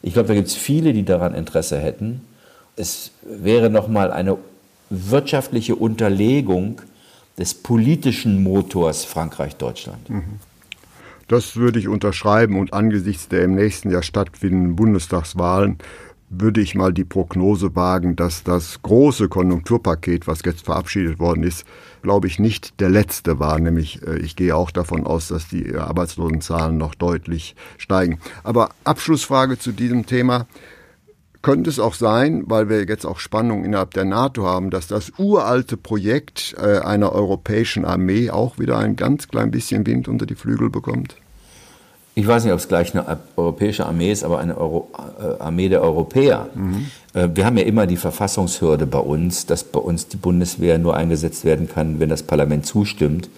Ich 0.02 0.12
glaube, 0.12 0.28
da 0.28 0.34
gibt 0.34 0.48
es 0.48 0.54
viele, 0.54 0.92
die 0.92 1.04
daran 1.04 1.34
Interesse 1.34 1.78
hätten. 1.78 2.22
Es 2.76 3.10
wäre 3.22 3.70
nochmal 3.70 4.12
eine 4.12 4.38
wirtschaftliche 4.90 5.74
Unterlegung 5.74 6.80
des 7.38 7.54
politischen 7.54 8.42
Motors 8.42 9.04
Frankreich-Deutschland. 9.04 10.08
Mhm. 10.10 10.40
Das 11.28 11.56
würde 11.56 11.78
ich 11.78 11.88
unterschreiben 11.88 12.58
und 12.58 12.72
angesichts 12.72 13.28
der 13.28 13.42
im 13.42 13.54
nächsten 13.54 13.90
Jahr 13.90 14.02
stattfindenden 14.02 14.76
Bundestagswahlen 14.76 15.78
würde 16.30 16.60
ich 16.60 16.74
mal 16.74 16.92
die 16.92 17.04
Prognose 17.04 17.74
wagen, 17.74 18.16
dass 18.16 18.44
das 18.44 18.82
große 18.82 19.28
Konjunkturpaket, 19.28 20.26
was 20.26 20.40
jetzt 20.44 20.64
verabschiedet 20.64 21.18
worden 21.18 21.42
ist, 21.42 21.64
glaube 22.02 22.26
ich, 22.26 22.38
nicht 22.38 22.80
der 22.80 22.90
letzte 22.90 23.38
war. 23.38 23.58
Nämlich, 23.58 24.06
äh, 24.06 24.18
ich 24.18 24.36
gehe 24.36 24.54
auch 24.54 24.70
davon 24.70 25.06
aus, 25.06 25.28
dass 25.28 25.48
die 25.48 25.74
Arbeitslosenzahlen 25.74 26.76
noch 26.76 26.94
deutlich 26.94 27.56
steigen. 27.78 28.18
Aber 28.44 28.70
Abschlussfrage 28.84 29.58
zu 29.58 29.72
diesem 29.72 30.06
Thema. 30.06 30.46
Könnte 31.40 31.70
es 31.70 31.78
auch 31.78 31.94
sein, 31.94 32.42
weil 32.46 32.68
wir 32.68 32.84
jetzt 32.84 33.06
auch 33.06 33.20
Spannungen 33.20 33.64
innerhalb 33.64 33.94
der 33.94 34.04
NATO 34.04 34.44
haben, 34.44 34.70
dass 34.70 34.88
das 34.88 35.12
uralte 35.18 35.76
Projekt 35.76 36.56
äh, 36.58 36.78
einer 36.80 37.12
europäischen 37.12 37.84
Armee 37.84 38.30
auch 38.30 38.58
wieder 38.58 38.76
ein 38.76 38.96
ganz 38.96 39.28
klein 39.28 39.52
bisschen 39.52 39.86
Wind 39.86 40.08
unter 40.08 40.26
die 40.26 40.34
Flügel 40.34 40.68
bekommt? 40.68 41.16
Ich 42.18 42.26
weiß 42.26 42.42
nicht, 42.42 42.52
ob 42.52 42.58
es 42.58 42.66
gleich 42.66 42.92
eine 42.96 43.16
europäische 43.36 43.86
Armee 43.86 44.10
ist, 44.10 44.24
aber 44.24 44.40
eine 44.40 44.58
Euro, 44.58 44.88
äh, 45.20 45.40
Armee 45.40 45.68
der 45.68 45.82
Europäer. 45.82 46.48
Mhm. 46.52 46.86
Äh, 47.14 47.28
wir 47.32 47.46
haben 47.46 47.56
ja 47.56 47.62
immer 47.62 47.86
die 47.86 47.96
Verfassungshürde 47.96 48.86
bei 48.86 48.98
uns, 48.98 49.46
dass 49.46 49.62
bei 49.62 49.78
uns 49.78 50.08
die 50.08 50.16
Bundeswehr 50.16 50.78
nur 50.78 50.96
eingesetzt 50.96 51.44
werden 51.44 51.68
kann, 51.68 52.00
wenn 52.00 52.08
das 52.08 52.24
Parlament 52.24 52.66
zustimmt. 52.66 53.28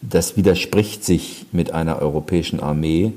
Das 0.00 0.34
widerspricht 0.38 1.04
sich 1.04 1.44
mit 1.52 1.72
einer 1.74 2.00
europäischen 2.00 2.60
Armee. 2.60 3.12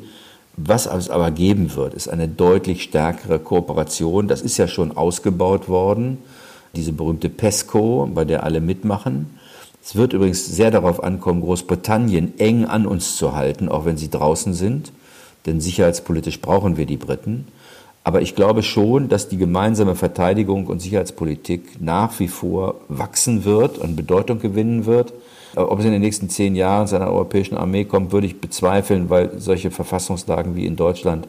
Was 0.58 0.86
es 0.86 1.10
aber 1.10 1.32
geben 1.32 1.74
wird, 1.78 1.94
ist 1.94 2.10
eine 2.10 2.28
deutlich 2.28 2.84
stärkere 2.84 3.40
Kooperation. 3.40 4.28
Das 4.28 4.42
ist 4.42 4.58
ja 4.58 4.68
schon 4.68 4.98
ausgebaut 4.98 5.70
worden. 5.70 6.18
Diese 6.76 6.92
berühmte 6.92 7.30
PESCO, 7.30 8.12
bei 8.14 8.26
der 8.26 8.44
alle 8.44 8.60
mitmachen. 8.60 9.40
Es 9.82 9.96
wird 9.96 10.12
übrigens 10.12 10.46
sehr 10.46 10.72
darauf 10.72 11.02
ankommen, 11.02 11.40
Großbritannien 11.40 12.38
eng 12.38 12.66
an 12.66 12.86
uns 12.86 13.16
zu 13.16 13.34
halten, 13.34 13.70
auch 13.70 13.86
wenn 13.86 13.96
sie 13.96 14.10
draußen 14.10 14.54
sind 14.54 14.92
denn 15.46 15.62
sicherheitspolitisch 15.62 16.42
brauchen 16.42 16.78
wir 16.78 16.86
die 16.86 16.98
Briten. 16.98 17.48
Aber 18.04 18.22
ich 18.22 18.36
glaube 18.36 18.62
schon, 18.62 19.10
dass 19.10 19.30
die 19.30 19.38
gemeinsame 19.38 19.96
Verteidigung 19.96 20.68
und 20.68 20.80
Sicherheitspolitik 20.80 21.82
nach 21.82 22.20
wie 22.20 22.28
vor 22.28 22.76
wachsen 22.88 23.46
wird 23.46 23.80
und 23.80 23.96
Bedeutung 23.96 24.40
gewinnen 24.40 24.86
wird. 24.86 25.14
Ob 25.56 25.80
es 25.80 25.86
in 25.86 25.92
den 25.92 26.02
nächsten 26.02 26.30
zehn 26.30 26.56
Jahren 26.56 26.86
zu 26.86 26.96
einer 26.96 27.08
europäischen 27.08 27.58
Armee 27.58 27.86
kommt, 27.86 28.12
würde 28.12 28.28
ich 28.28 28.40
bezweifeln, 28.40 29.10
weil 29.10 29.40
solche 29.40 29.72
Verfassungslagen 29.72 30.56
wie 30.56 30.68
in 30.68 30.76
Deutschland 30.76 31.28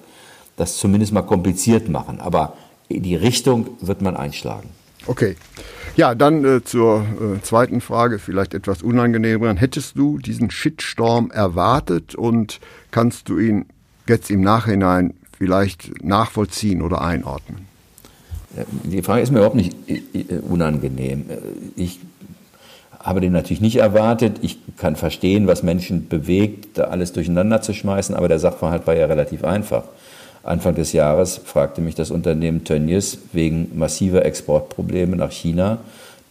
das 0.57 0.77
zumindest 0.77 1.13
mal 1.13 1.23
kompliziert 1.23 1.89
machen. 1.89 2.21
Aber 2.21 2.55
die 2.91 3.17
Richtung 3.17 3.69
wird 3.81 4.03
man 4.03 4.17
einschlagen. 4.17 4.69
Okay. 5.07 5.37
Ja, 5.97 6.15
dann 6.15 6.45
äh, 6.45 6.63
zur 6.63 7.01
äh, 7.01 7.41
zweiten 7.41 7.81
Frage, 7.81 8.19
vielleicht 8.19 8.53
etwas 8.53 8.83
unangenehmer. 8.83 9.55
Hättest 9.55 9.97
du 9.97 10.19
diesen 10.19 10.51
Shitstorm 10.51 11.31
erwartet 11.31 12.15
und 12.15 12.61
kannst 12.91 13.31
du 13.31 13.39
ihn 13.39 13.67
jetzt 14.09 14.31
im 14.31 14.41
Nachhinein 14.41 15.15
vielleicht 15.37 16.05
nachvollziehen 16.05 16.83
oder 16.83 17.03
einordnen? 17.03 17.67
Die 18.85 19.03
Frage 19.03 19.23
ist 19.23 19.31
mir 19.31 19.39
überhaupt 19.39 19.57
nicht 19.57 19.77
äh, 19.89 20.01
äh, 20.15 20.39
unangenehm. 20.49 21.27
Äh, 21.29 21.37
ich 21.77 22.01
habe 22.99 23.21
den 23.21 23.33
natürlich 23.33 23.61
nicht 23.61 23.77
erwartet. 23.77 24.39
Ich 24.43 24.59
kann 24.77 24.97
verstehen, 24.97 25.47
was 25.47 25.63
Menschen 25.63 26.09
bewegt, 26.09 26.79
da 26.79 26.85
alles 26.85 27.13
durcheinander 27.13 27.61
zu 27.63 27.73
schmeißen, 27.73 28.15
aber 28.15 28.29
der 28.29 28.39
Sachverhalt 28.39 28.87
war 28.87 28.97
ja 28.97 29.07
relativ 29.07 29.45
einfach. 29.45 29.85
Anfang 30.43 30.75
des 30.75 30.93
Jahres 30.93 31.41
fragte 31.45 31.81
mich 31.81 31.95
das 31.95 32.11
Unternehmen 32.11 32.65
Tönnies 32.65 33.19
wegen 33.33 33.77
massiver 33.77 34.25
Exportprobleme 34.25 35.17
nach 35.17 35.33
China. 35.33 35.79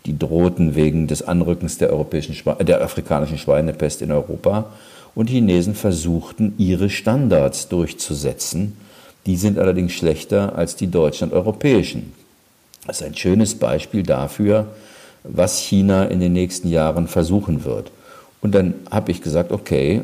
Die 0.06 0.18
drohten 0.18 0.76
wegen 0.76 1.08
des 1.08 1.28
Anrückens 1.28 1.78
der, 1.78 1.92
europäischen, 1.92 2.36
der 2.62 2.82
afrikanischen 2.82 3.38
Schweinepest 3.38 4.02
in 4.02 4.12
Europa 4.12 4.66
und 5.16 5.30
Chinesen 5.30 5.74
versuchten, 5.74 6.54
ihre 6.58 6.90
Standards 6.90 7.70
durchzusetzen. 7.70 8.76
Die 9.26 9.38
sind 9.38 9.58
allerdings 9.58 9.94
schlechter 9.94 10.56
als 10.56 10.76
die 10.76 10.88
deutschen 10.88 11.30
und 11.30 11.36
europäischen. 11.36 12.14
Das 12.86 13.02
ist 13.02 13.08
ein 13.08 13.16
schönes 13.16 13.56
Beispiel 13.56 14.04
dafür, 14.04 14.68
was 15.24 15.60
China 15.60 16.06
in 16.06 16.20
den 16.20 16.34
nächsten 16.34 16.68
Jahren 16.68 17.08
versuchen 17.08 17.64
wird. 17.64 17.92
Und 18.42 18.54
dann 18.54 18.76
habe 18.92 19.12
ich 19.12 19.22
gesagt, 19.22 19.52
okay, 19.52 20.02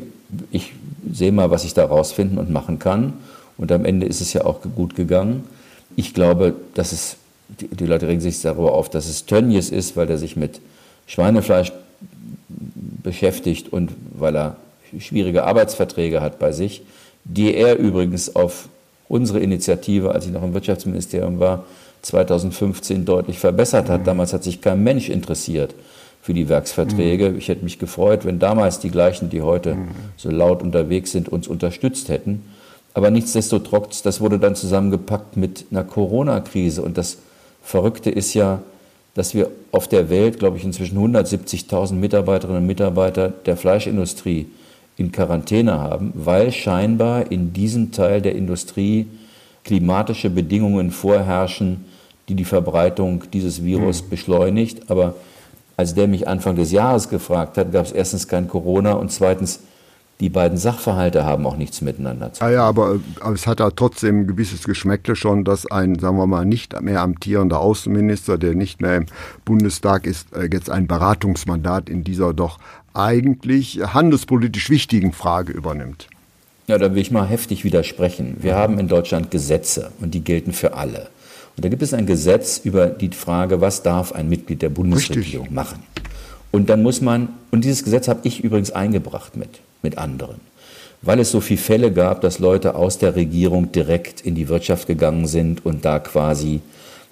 ich 0.50 0.72
sehe 1.12 1.30
mal, 1.30 1.50
was 1.50 1.64
ich 1.64 1.74
da 1.74 1.84
rausfinden 1.84 2.38
und 2.38 2.50
machen 2.50 2.78
kann. 2.78 3.12
Und 3.56 3.70
am 3.70 3.84
Ende 3.84 4.06
ist 4.06 4.20
es 4.20 4.32
ja 4.32 4.44
auch 4.44 4.60
gut 4.74 4.96
gegangen. 4.96 5.44
Ich 5.94 6.14
glaube, 6.14 6.54
dass 6.74 6.90
es, 6.92 7.16
die 7.60 7.86
Leute 7.86 8.08
regen 8.08 8.20
sich 8.20 8.40
darüber 8.40 8.72
auf, 8.72 8.90
dass 8.90 9.06
es 9.06 9.26
Tönnies 9.26 9.70
ist, 9.70 9.96
weil 9.96 10.10
er 10.10 10.18
sich 10.18 10.36
mit 10.36 10.60
Schweinefleisch 11.06 11.70
beschäftigt 13.02 13.72
und 13.72 13.92
weil 14.14 14.36
er 14.36 14.56
schwierige 14.98 15.44
Arbeitsverträge 15.44 16.20
hat 16.20 16.38
bei 16.38 16.52
sich, 16.52 16.82
die 17.24 17.54
er 17.54 17.78
übrigens 17.78 18.34
auf 18.34 18.68
unsere 19.08 19.40
Initiative, 19.40 20.12
als 20.12 20.26
ich 20.26 20.32
noch 20.32 20.42
im 20.42 20.54
Wirtschaftsministerium 20.54 21.38
war, 21.38 21.64
2015 22.02 23.04
deutlich 23.04 23.38
verbessert 23.38 23.88
hat. 23.88 24.06
Damals 24.06 24.32
hat 24.32 24.42
sich 24.42 24.60
kein 24.60 24.82
Mensch 24.82 25.08
interessiert 25.08 25.74
für 26.20 26.34
die 26.34 26.48
Werksverträge. 26.48 27.34
Ich 27.38 27.48
hätte 27.48 27.64
mich 27.64 27.78
gefreut, 27.78 28.24
wenn 28.24 28.38
damals 28.38 28.78
die 28.78 28.90
gleichen, 28.90 29.28
die 29.28 29.42
heute 29.42 29.76
so 30.16 30.30
laut 30.30 30.62
unterwegs 30.62 31.12
sind, 31.12 31.28
uns 31.28 31.46
unterstützt 31.48 32.08
hätten. 32.08 32.42
Aber 32.94 33.10
nichtsdestotrotz, 33.10 34.02
das 34.02 34.20
wurde 34.20 34.38
dann 34.38 34.54
zusammengepackt 34.54 35.36
mit 35.36 35.66
einer 35.70 35.84
Corona-Krise. 35.84 36.82
Und 36.82 36.98
das 36.98 37.18
Verrückte 37.62 38.10
ist 38.10 38.34
ja, 38.34 38.62
dass 39.14 39.34
wir 39.34 39.50
auf 39.72 39.88
der 39.88 40.10
Welt, 40.10 40.38
glaube 40.38 40.56
ich, 40.56 40.64
inzwischen 40.64 40.98
170.000 40.98 41.94
Mitarbeiterinnen 41.94 42.62
und 42.62 42.66
Mitarbeiter 42.66 43.28
der 43.28 43.56
Fleischindustrie 43.56 44.46
in 45.02 45.10
Quarantäne 45.10 45.80
haben, 45.80 46.12
weil 46.14 46.52
scheinbar 46.52 47.32
in 47.32 47.52
diesem 47.52 47.90
Teil 47.90 48.22
der 48.22 48.36
Industrie 48.36 49.08
klimatische 49.64 50.30
Bedingungen 50.30 50.92
vorherrschen, 50.92 51.84
die 52.28 52.36
die 52.36 52.44
Verbreitung 52.44 53.24
dieses 53.32 53.64
Virus 53.64 54.04
mhm. 54.04 54.08
beschleunigt. 54.10 54.90
Aber 54.90 55.14
als 55.76 55.94
der 55.94 56.06
mich 56.06 56.28
Anfang 56.28 56.54
des 56.54 56.70
Jahres 56.70 57.08
gefragt 57.08 57.58
hat, 57.58 57.72
gab 57.72 57.84
es 57.84 57.92
erstens 57.92 58.28
kein 58.28 58.46
Corona 58.46 58.92
und 58.92 59.10
zweitens 59.10 59.60
die 60.20 60.28
beiden 60.28 60.56
Sachverhalte 60.56 61.24
haben 61.24 61.44
auch 61.46 61.56
nichts 61.56 61.80
miteinander 61.80 62.32
zu 62.32 62.40
tun. 62.40 62.48
Ja, 62.48 62.54
ja 62.54 62.64
aber, 62.64 63.00
aber, 63.18 63.34
es 63.34 63.48
hat 63.48 63.58
da 63.58 63.70
trotzdem 63.70 64.20
ein 64.20 64.26
gewisses 64.28 64.62
Geschmäckle 64.62 65.16
schon, 65.16 65.42
dass 65.42 65.68
ein, 65.68 65.98
sagen 65.98 66.16
wir 66.16 66.28
mal, 66.28 66.44
nicht 66.44 66.80
mehr 66.80 67.00
amtierender 67.00 67.58
Außenminister, 67.58 68.38
der 68.38 68.54
nicht 68.54 68.80
mehr 68.80 68.98
im 68.98 69.06
Bundestag 69.44 70.06
ist, 70.06 70.32
äh, 70.32 70.48
jetzt 70.52 70.70
ein 70.70 70.86
Beratungsmandat 70.86 71.88
in 71.88 72.04
dieser 72.04 72.34
doch 72.34 72.58
eigentlich 72.94 73.80
handelspolitisch 73.82 74.70
wichtigen 74.70 75.12
Frage 75.12 75.52
übernimmt. 75.52 76.08
Ja, 76.66 76.78
da 76.78 76.94
will 76.94 77.02
ich 77.02 77.10
mal 77.10 77.26
heftig 77.26 77.64
widersprechen. 77.64 78.36
Wir 78.40 78.54
haben 78.54 78.78
in 78.78 78.88
Deutschland 78.88 79.30
Gesetze 79.30 79.92
und 80.00 80.14
die 80.14 80.22
gelten 80.22 80.52
für 80.52 80.74
alle. 80.74 81.08
Und 81.56 81.64
da 81.64 81.68
gibt 81.68 81.82
es 81.82 81.92
ein 81.92 82.06
Gesetz 82.06 82.60
über 82.64 82.86
die 82.86 83.08
Frage, 83.08 83.60
was 83.60 83.82
darf 83.82 84.12
ein 84.12 84.28
Mitglied 84.28 84.62
der 84.62 84.70
Bundesregierung 84.70 85.48
Richtig. 85.48 85.54
machen. 85.54 85.82
Und 86.50 86.70
dann 86.70 86.82
muss 86.82 87.00
man, 87.00 87.28
und 87.50 87.64
dieses 87.64 87.84
Gesetz 87.84 88.08
habe 88.08 88.20
ich 88.24 88.44
übrigens 88.44 88.70
eingebracht 88.70 89.36
mit, 89.36 89.60
mit 89.82 89.98
anderen, 89.98 90.36
weil 91.00 91.18
es 91.18 91.30
so 91.30 91.40
viele 91.40 91.60
Fälle 91.60 91.92
gab, 91.92 92.20
dass 92.20 92.38
Leute 92.38 92.74
aus 92.74 92.98
der 92.98 93.16
Regierung 93.16 93.72
direkt 93.72 94.20
in 94.20 94.34
die 94.34 94.48
Wirtschaft 94.48 94.86
gegangen 94.86 95.26
sind 95.26 95.64
und 95.66 95.84
da 95.84 95.98
quasi 95.98 96.60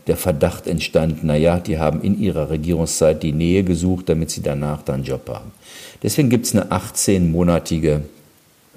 der 0.07 0.17
Verdacht 0.17 0.67
entstand, 0.67 1.25
naja, 1.25 1.59
die 1.59 1.79
haben 1.79 2.03
in 2.03 2.21
ihrer 2.21 2.51
Regierungszeit 2.51 3.23
die 3.23 3.33
Nähe 3.33 3.65
gesucht, 3.65 4.09
damit 4.09 4.31
sie 4.31 4.43
danach 4.43 4.83
dann 4.83 4.97
einen 4.97 5.05
Job 5.05 5.29
haben. 5.29 5.53
Deswegen 6.03 6.31
gibt 6.31 6.47
es 6.47 6.55
eine 6.55 6.67
18-monatige 6.71 8.01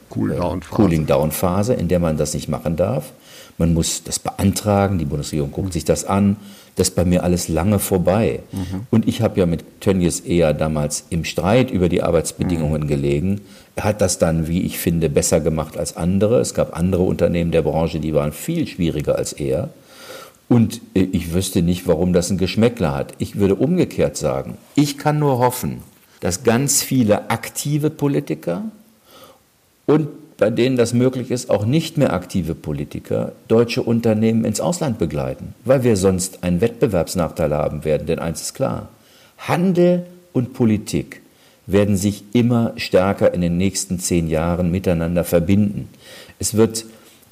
Cooling-Down-Phase, 0.09 1.73
in 1.73 1.88
der 1.88 1.99
man 1.99 2.17
das 2.17 2.33
nicht 2.33 2.47
machen 2.47 2.75
darf. 2.75 3.12
Man 3.57 3.73
muss 3.73 4.03
das 4.03 4.19
beantragen, 4.19 4.97
die 4.97 5.05
Bundesregierung 5.05 5.51
guckt 5.51 5.73
sich 5.73 5.86
das 5.86 6.05
an. 6.05 6.38
Das 6.75 6.89
ist 6.89 6.95
bei 6.95 7.05
mir 7.05 7.23
alles 7.23 7.49
lange 7.49 7.77
vorbei. 7.77 8.39
Mhm. 8.51 8.88
Und 8.89 9.07
ich 9.07 9.21
habe 9.21 9.39
ja 9.39 9.45
mit 9.45 9.79
Tönnies 9.79 10.21
eher 10.21 10.53
damals 10.53 11.05
im 11.12 11.23
Streit 11.23 11.69
über 11.69 11.88
die 11.88 12.01
Arbeitsbedingungen 12.01 12.83
mhm. 12.83 12.88
gelegen. 12.88 13.41
Er 13.75 13.83
hat 13.86 14.01
das 14.01 14.17
dann, 14.17 14.47
wie 14.47 14.63
ich 14.63 14.79
finde, 14.79 15.09
besser 15.09 15.39
gemacht 15.39 15.77
als 15.77 15.95
andere. 15.95 16.39
Es 16.39 16.53
gab 16.53 16.75
andere 16.75 17.03
Unternehmen 17.03 17.51
der 17.51 17.62
Branche, 17.62 17.99
die 17.99 18.13
waren 18.13 18.31
viel 18.31 18.65
schwieriger 18.67 19.17
als 19.17 19.33
er. 19.33 19.69
Und 20.49 20.81
äh, 20.95 21.07
ich 21.12 21.33
wüsste 21.33 21.62
nicht, 21.62 21.88
warum 21.88 22.12
das 22.12 22.31
ein 22.31 22.38
Geschmäckler 22.38 22.95
hat. 22.95 23.13
Ich 23.19 23.38
würde 23.38 23.55
umgekehrt 23.55 24.17
sagen, 24.17 24.57
ich 24.75 24.97
kann 24.97 25.19
nur 25.19 25.38
hoffen, 25.38 25.81
dass 26.23 26.43
ganz 26.43 26.81
viele 26.81 27.29
aktive 27.29 27.89
Politiker 27.89 28.63
und 29.86 30.07
bei 30.38 30.49
denen 30.49 30.77
das 30.77 30.93
möglich 30.93 31.31
ist, 31.31 31.49
auch 31.49 31.65
nicht 31.65 31.97
mehr 31.97 32.13
aktive 32.13 32.55
Politiker 32.55 33.33
deutsche 33.49 33.83
Unternehmen 33.83 34.45
ins 34.45 34.62
Ausland 34.62 34.99
begleiten, 34.99 35.53
weil 35.65 35.83
wir 35.83 35.97
sonst 35.97 36.41
einen 36.41 36.62
Wettbewerbsnachteil 36.62 37.53
haben 37.53 37.83
werden. 37.83 38.07
Denn 38.07 38.19
eins 38.19 38.41
ist 38.41 38.53
klar, 38.53 38.88
Handel 39.38 40.05
und 40.31 40.53
Politik 40.53 41.21
werden 41.67 41.97
sich 41.97 42.23
immer 42.31 42.71
stärker 42.77 43.33
in 43.33 43.41
den 43.41 43.57
nächsten 43.57 43.99
zehn 43.99 44.29
Jahren 44.29 44.71
miteinander 44.71 45.25
verbinden. 45.25 45.89
Es 46.39 46.53
wird 46.53 46.86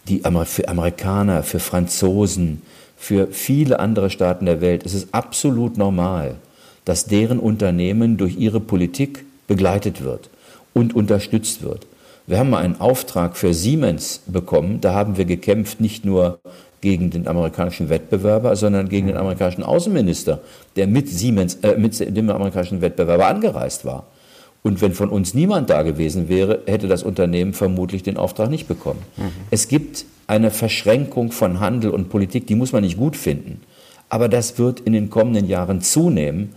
die 0.09 0.21
für 0.45 0.67
Amerikaner, 0.67 1.43
für 1.43 1.59
Franzosen, 1.59 2.61
für 2.97 3.27
viele 3.27 3.79
andere 3.79 4.09
Staaten 4.09 4.45
der 4.45 4.59
Welt, 4.59 4.85
es 4.85 4.93
ist 4.93 5.13
absolut 5.13 5.77
normal, 5.77 6.35
dass 6.85 7.05
deren 7.05 7.39
Unternehmen 7.39 8.17
durch 8.17 8.37
ihre 8.37 8.59
Politik 8.59 9.25
begleitet 9.47 10.03
wird 10.03 10.29
und 10.73 10.95
unterstützt 10.95 11.63
wird. 11.63 11.85
Wir 12.27 12.39
haben 12.39 12.49
mal 12.49 12.63
einen 12.63 12.79
Auftrag 12.79 13.35
für 13.35 13.53
Siemens 13.53 14.21
bekommen, 14.27 14.79
da 14.81 14.93
haben 14.93 15.17
wir 15.17 15.25
gekämpft 15.25 15.81
nicht 15.81 16.05
nur 16.05 16.39
gegen 16.81 17.11
den 17.11 17.27
amerikanischen 17.27 17.89
Wettbewerber, 17.89 18.55
sondern 18.55 18.89
gegen 18.89 19.07
den 19.07 19.17
amerikanischen 19.17 19.63
Außenminister, 19.63 20.39
der 20.75 20.87
mit 20.87 21.07
Siemens, 21.07 21.55
äh, 21.61 21.77
mit 21.77 21.99
dem 21.99 22.29
amerikanischen 22.29 22.81
Wettbewerber 22.81 23.27
angereist 23.27 23.85
war. 23.85 24.07
Und 24.63 24.81
wenn 24.81 24.93
von 24.93 25.09
uns 25.09 25.33
niemand 25.33 25.69
da 25.69 25.81
gewesen 25.81 26.29
wäre, 26.29 26.61
hätte 26.65 26.87
das 26.87 27.03
Unternehmen 27.03 27.53
vermutlich 27.53 28.03
den 28.03 28.17
Auftrag 28.17 28.49
nicht 28.49 28.67
bekommen. 28.67 29.01
Mhm. 29.17 29.31
Es 29.49 29.67
gibt 29.67 30.05
eine 30.27 30.51
Verschränkung 30.51 31.31
von 31.31 31.59
Handel 31.59 31.91
und 31.91 32.09
Politik, 32.09 32.47
die 32.47 32.55
muss 32.55 32.71
man 32.71 32.83
nicht 32.83 32.97
gut 32.97 33.15
finden. 33.15 33.61
Aber 34.11 34.27
das 34.27 34.59
wird 34.59 34.81
in 34.81 34.91
den 34.91 35.09
kommenden 35.09 35.47
Jahren 35.47 35.79
zunehmen. 35.79 36.49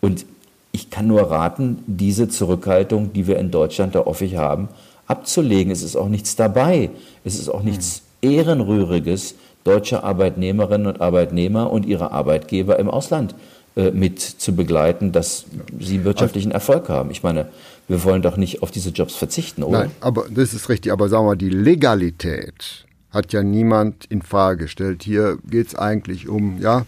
Und 0.00 0.24
ich 0.72 0.88
kann 0.88 1.06
nur 1.06 1.30
raten, 1.30 1.84
diese 1.86 2.26
Zurückhaltung, 2.26 3.12
die 3.12 3.26
wir 3.26 3.38
in 3.38 3.50
Deutschland 3.50 3.94
da 3.94 4.00
offig 4.00 4.36
haben, 4.36 4.68
abzulegen. 5.06 5.70
Es 5.70 5.82
ist 5.82 5.94
auch 5.94 6.08
nichts 6.08 6.36
dabei. 6.36 6.88
Es 7.22 7.38
ist 7.38 7.50
auch 7.50 7.62
nichts. 7.62 8.00
Ehrenrühriges, 8.22 9.34
deutsche 9.62 10.02
Arbeitnehmerinnen 10.02 10.86
und 10.86 11.00
Arbeitnehmer 11.02 11.70
und 11.70 11.84
ihre 11.84 12.12
Arbeitgeber 12.12 12.78
im 12.78 12.88
Ausland 12.88 13.34
äh, 13.76 13.90
mit 13.90 14.20
zu 14.20 14.56
begleiten, 14.56 15.12
dass 15.12 15.44
sie 15.78 16.04
wirtschaftlichen 16.04 16.50
Erfolg 16.50 16.88
haben. 16.88 17.10
Ich 17.10 17.22
meine, 17.22 17.48
wir 17.88 18.04
wollen 18.04 18.22
doch 18.22 18.38
nicht 18.38 18.62
auf 18.62 18.70
diese 18.70 18.88
Jobs 18.88 19.14
verzichten, 19.16 19.64
oder? 19.64 19.80
Nein, 19.80 19.90
aber 20.00 20.24
das 20.30 20.54
ist 20.54 20.70
richtig. 20.70 20.92
Aber 20.92 21.10
sagen 21.10 21.24
wir 21.24 21.30
mal, 21.30 21.36
die 21.36 21.50
Legalität 21.50 22.86
hat 23.12 23.32
ja 23.32 23.42
niemand 23.42 24.06
in 24.06 24.22
Frage 24.22 24.64
gestellt. 24.64 25.02
Hier 25.02 25.38
geht 25.48 25.68
es 25.68 25.74
eigentlich 25.74 26.28
um 26.28 26.58
ja 26.60 26.86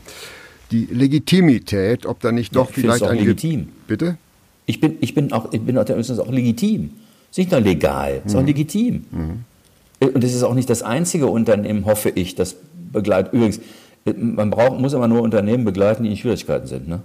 die 0.71 0.87
Legitimität, 0.87 2.07
ob 2.07 2.21
da 2.21 2.33
nicht 2.33 2.57
doch 2.57 2.71
ja, 2.71 2.75
vielleicht 2.75 3.03
auch 3.03 3.11
ein 3.11 3.19
legitim. 3.19 3.69
Bitte? 3.87 4.17
Ich 4.67 4.81
bin, 4.81 4.97
ich 5.01 5.15
bin 5.15 5.33
auch, 5.33 5.53
ich 5.53 5.61
bin 5.61 5.77
auch, 5.77 5.85
auch 5.89 6.31
legitim. 6.33 6.91
Es 7.31 7.39
ist 7.39 7.39
nicht 7.39 7.51
nur 7.51 7.61
legal, 7.61 8.21
es 8.21 8.27
ist 8.27 8.35
mhm. 8.35 8.41
auch 8.41 8.47
legitim. 8.47 9.05
Mhm. 9.11 9.45
Und 10.01 10.25
es 10.25 10.35
ist 10.35 10.43
auch 10.43 10.55
nicht 10.55 10.69
das 10.71 10.83
einzige 10.83 11.27
Unternehmen, 11.27 11.85
hoffe 11.87 12.11
ich, 12.11 12.35
das 12.35 12.57
begleitet. 12.93 13.33
Übrigens, 13.33 13.61
man 14.17 14.51
braucht, 14.51 14.81
muss 14.81 14.95
aber 14.95 15.09
nur 15.09 15.23
Unternehmen 15.23 15.65
begleiten, 15.65 16.05
die 16.05 16.11
in 16.11 16.17
Schwierigkeiten 16.17 16.67
sind. 16.67 16.89
Ne? 16.89 17.01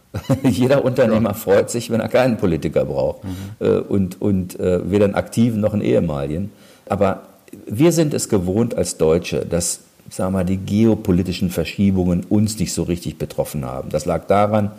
Jeder 0.42 0.84
Unternehmer 0.84 1.30
ja. 1.30 1.34
freut 1.34 1.70
sich, 1.70 1.90
wenn 1.90 2.00
er 2.00 2.08
keinen 2.08 2.36
Politiker 2.36 2.84
braucht 2.84 3.24
mhm. 3.24 3.30
Äh, 3.60 3.78
und, 3.78 4.20
und 4.20 4.58
äh, 4.60 4.90
weder 4.90 5.04
einen 5.04 5.14
aktiven 5.14 5.60
noch 5.60 5.72
einen 5.72 5.82
ehemaligen. 5.82 6.50
Aber 6.86 7.22
wir 7.66 7.92
sind 7.92 8.14
es 8.14 8.28
gewohnt 8.28 8.74
als 8.74 8.96
Deutsche, 8.96 9.44
dass 9.46 9.80
sagen 10.10 10.34
wir 10.34 10.44
die 10.44 10.56
geopolitischen 10.56 11.50
Verschiebungen 11.50 12.24
uns 12.24 12.58
nicht 12.58 12.72
so 12.72 12.82
richtig 12.82 13.18
betroffen 13.18 13.64
haben. 13.64 13.90
Das 13.90 14.06
lag 14.06 14.26
daran, 14.26 14.70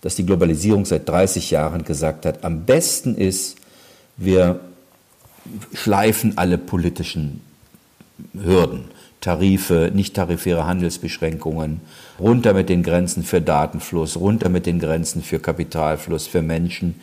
dass 0.00 0.16
die 0.16 0.24
Globalisierung 0.24 0.86
seit 0.86 1.08
30 1.08 1.50
Jahren 1.50 1.84
gesagt 1.84 2.24
hat, 2.24 2.44
am 2.44 2.64
besten 2.64 3.14
ist, 3.14 3.56
wir 4.16 4.60
schleifen 5.74 6.34
alle 6.36 6.58
politischen 6.58 7.40
Hürden. 8.34 8.84
Tarife, 9.20 9.90
nicht 9.92 10.16
tarifäre 10.16 10.66
Handelsbeschränkungen, 10.66 11.82
runter 12.18 12.54
mit 12.54 12.70
den 12.70 12.82
Grenzen 12.82 13.22
für 13.22 13.42
Datenfluss, 13.42 14.16
runter 14.16 14.48
mit 14.48 14.64
den 14.64 14.78
Grenzen 14.78 15.22
für 15.22 15.38
Kapitalfluss, 15.38 16.26
für 16.26 16.40
Menschen. 16.40 16.94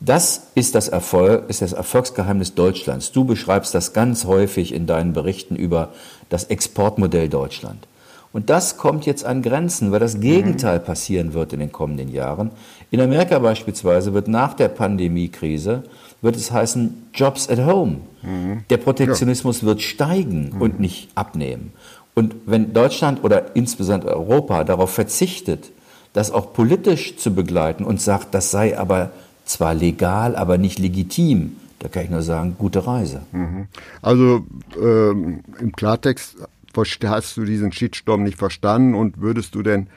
Das 0.00 0.48
ist 0.54 0.74
das, 0.74 0.88
Erfolg, 0.88 1.48
ist 1.48 1.62
das 1.62 1.72
Erfolgsgeheimnis 1.72 2.54
Deutschlands. 2.54 3.12
Du 3.12 3.24
beschreibst 3.24 3.74
das 3.74 3.92
ganz 3.92 4.24
häufig 4.24 4.74
in 4.74 4.86
deinen 4.86 5.12
Berichten 5.12 5.56
über 5.56 5.90
das 6.28 6.44
Exportmodell 6.44 7.28
Deutschland. 7.28 7.86
Und 8.32 8.50
das 8.50 8.76
kommt 8.76 9.06
jetzt 9.06 9.24
an 9.24 9.42
Grenzen, 9.42 9.92
weil 9.92 10.00
das 10.00 10.18
Gegenteil 10.18 10.80
passieren 10.80 11.34
wird 11.34 11.52
in 11.52 11.60
den 11.60 11.70
kommenden 11.70 12.08
Jahren. 12.08 12.50
In 12.90 13.00
Amerika 13.00 13.38
beispielsweise 13.38 14.12
wird 14.12 14.26
nach 14.26 14.54
der 14.54 14.68
Pandemiekrise 14.68 15.84
wird 16.20 16.34
es 16.34 16.50
heißen 16.50 17.10
Jobs 17.14 17.48
at 17.48 17.64
Home. 17.64 17.98
Mhm. 18.22 18.64
Der 18.70 18.78
Protektionismus 18.78 19.60
ja. 19.60 19.68
wird 19.68 19.82
steigen 19.82 20.50
mhm. 20.52 20.60
und 20.60 20.80
nicht 20.80 21.10
abnehmen. 21.14 21.72
Und 22.14 22.34
wenn 22.46 22.72
Deutschland 22.72 23.22
oder 23.22 23.54
insbesondere 23.54 24.16
Europa 24.16 24.64
darauf 24.64 24.90
verzichtet, 24.90 25.70
das 26.12 26.32
auch 26.32 26.52
politisch 26.52 27.16
zu 27.16 27.34
begleiten 27.34 27.84
und 27.84 28.00
sagt, 28.00 28.34
das 28.34 28.50
sei 28.50 28.76
aber 28.76 29.10
zwar 29.44 29.74
legal, 29.74 30.36
aber 30.36 30.58
nicht 30.58 30.78
legitim, 30.78 31.56
da 31.78 31.88
kann 31.88 32.04
ich 32.04 32.10
nur 32.10 32.22
sagen, 32.22 32.56
gute 32.58 32.86
Reise. 32.86 33.22
Mhm. 33.32 33.66
Also 34.00 34.44
ähm, 34.80 35.40
im 35.60 35.72
Klartext 35.72 36.36
hast 36.76 37.36
du 37.36 37.44
diesen 37.44 37.72
Shitstorm 37.72 38.22
nicht 38.22 38.38
verstanden 38.38 38.94
und 38.94 39.20
würdest 39.20 39.54
du 39.54 39.62
denn, 39.62 39.88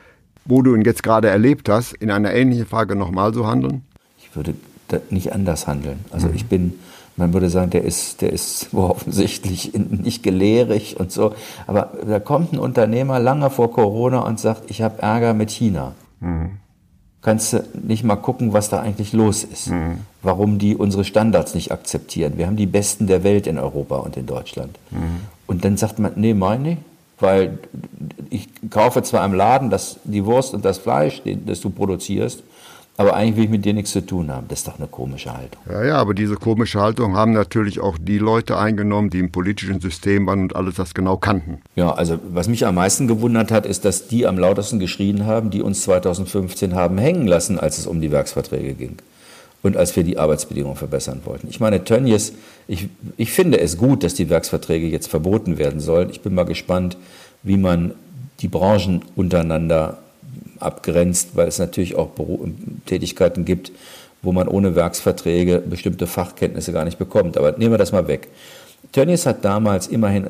wo 0.45 0.61
du 0.61 0.75
ihn 0.75 0.81
jetzt 0.81 1.01
gerade 1.01 1.29
erlebt 1.29 1.69
hast, 1.69 1.93
in 1.93 2.11
einer 2.11 2.33
ähnlichen 2.33 2.65
Frage 2.65 2.95
nochmal 2.95 3.33
so 3.33 3.47
handeln? 3.47 3.83
Ich 4.19 4.35
würde 4.35 4.53
nicht 5.09 5.33
anders 5.33 5.67
handeln. 5.67 5.99
Also 6.11 6.27
mhm. 6.27 6.35
ich 6.35 6.45
bin, 6.45 6.73
man 7.15 7.33
würde 7.33 7.49
sagen, 7.49 7.71
der 7.71 7.83
ist, 7.83 8.21
der 8.21 8.31
ist 8.31 8.67
offensichtlich 8.73 9.73
nicht 9.73 10.23
gelehrig 10.23 10.99
und 10.99 11.11
so. 11.11 11.33
Aber 11.67 11.93
da 12.05 12.19
kommt 12.19 12.53
ein 12.53 12.59
Unternehmer 12.59 13.19
lange 13.19 13.49
vor 13.49 13.71
Corona 13.71 14.19
und 14.19 14.39
sagt, 14.39 14.69
ich 14.69 14.81
habe 14.81 15.01
Ärger 15.01 15.33
mit 15.33 15.51
China. 15.51 15.95
Mhm. 16.19 16.51
Kannst 17.27 17.51
du 17.51 17.61
nicht 17.73 18.05
mal 18.05 18.15
gucken, 18.15 18.53
was 18.53 18.69
da 18.69 18.79
eigentlich 18.79 19.11
los 19.11 19.43
ist? 19.43 19.67
Mhm. 19.67 19.97
Warum 20.21 20.59
die 20.59 20.77
unsere 20.77 21.03
Standards 21.03 21.55
nicht 21.55 21.73
akzeptieren? 21.73 22.37
Wir 22.37 22.47
haben 22.47 22.55
die 22.55 22.67
Besten 22.67 23.05
der 23.05 23.21
Welt 23.25 23.47
in 23.47 23.59
Europa 23.59 23.97
und 23.97 24.15
in 24.15 24.25
Deutschland. 24.25 24.79
Mhm. 24.91 25.19
Und 25.45 25.65
dann 25.65 25.75
sagt 25.75 25.99
man, 25.99 26.13
nee, 26.15 26.33
meine 26.33 26.71
ich. 26.71 26.77
Weil 27.19 27.59
ich 28.29 28.47
kaufe 28.69 29.03
zwar 29.03 29.25
im 29.25 29.33
Laden 29.33 29.69
das, 29.69 29.99
die 30.05 30.23
Wurst 30.23 30.53
und 30.53 30.63
das 30.63 30.77
Fleisch, 30.77 31.21
das 31.45 31.59
du 31.59 31.69
produzierst, 31.69 32.43
aber 32.97 33.13
eigentlich 33.13 33.37
will 33.37 33.43
ich 33.43 33.49
mit 33.51 33.63
dir 33.63 33.73
nichts 33.73 33.91
zu 33.91 34.03
tun 34.03 34.31
haben. 34.31 34.47
Das 34.49 34.59
ist 34.59 34.67
doch 34.67 34.79
eine 34.79 34.87
komische 34.87 35.31
Haltung. 35.31 35.61
Ja, 35.69 35.85
ja, 35.85 35.95
aber 35.97 36.15
diese 36.15 36.35
komische 36.35 36.81
Haltung 36.81 37.15
haben 37.15 37.31
natürlich 37.31 37.79
auch 37.79 37.95
die 38.01 38.17
Leute 38.17 38.57
eingenommen, 38.57 39.11
die 39.11 39.19
im 39.19 39.31
politischen 39.31 39.79
System 39.79 40.25
waren 40.25 40.41
und 40.41 40.55
alles 40.55 40.75
das 40.75 40.95
genau 40.95 41.15
kannten. 41.15 41.61
Ja, 41.75 41.91
also 41.91 42.17
was 42.29 42.47
mich 42.47 42.65
am 42.65 42.75
meisten 42.75 43.07
gewundert 43.07 43.51
hat, 43.51 43.67
ist, 43.67 43.85
dass 43.85 44.07
die 44.07 44.25
am 44.25 44.39
lautesten 44.39 44.79
geschrien 44.79 45.27
haben, 45.27 45.51
die 45.51 45.61
uns 45.61 45.83
2015 45.83 46.73
haben 46.73 46.97
hängen 46.97 47.27
lassen, 47.27 47.59
als 47.59 47.77
es 47.77 47.85
um 47.85 48.01
die 48.01 48.11
Werksverträge 48.11 48.73
ging 48.73 48.97
und 49.61 49.77
als 49.77 49.95
wir 49.95 50.03
die 50.03 50.17
Arbeitsbedingungen 50.17 50.77
verbessern 50.77 51.21
wollten. 51.25 51.47
Ich 51.49 51.59
meine, 51.59 51.83
Tönnies, 51.83 52.33
ich, 52.67 52.89
ich 53.15 53.31
finde 53.31 53.59
es 53.59 53.77
gut, 53.77 54.03
dass 54.03 54.15
die 54.15 54.29
Werksverträge 54.29 54.87
jetzt 54.87 55.07
verboten 55.07 55.59
werden 55.59 55.79
sollen. 55.79 56.09
Ich 56.09 56.21
bin 56.21 56.33
mal 56.33 56.45
gespannt, 56.45 56.97
wie 57.43 57.57
man 57.57 57.93
die 58.39 58.47
Branchen 58.47 59.03
untereinander 59.15 59.99
abgrenzt, 60.59 61.29
weil 61.35 61.47
es 61.47 61.59
natürlich 61.59 61.95
auch 61.95 62.09
Tätigkeiten 62.85 63.45
gibt, 63.45 63.71
wo 64.21 64.31
man 64.31 64.47
ohne 64.47 64.75
Werksverträge 64.75 65.59
bestimmte 65.59 66.07
Fachkenntnisse 66.07 66.73
gar 66.73 66.85
nicht 66.85 66.97
bekommt. 66.97 67.37
Aber 67.37 67.53
nehmen 67.53 67.73
wir 67.73 67.77
das 67.77 67.91
mal 67.91 68.07
weg. 68.07 68.27
Tönnies 68.91 69.25
hat 69.25 69.43
damals 69.45 69.87
immerhin 69.87 70.27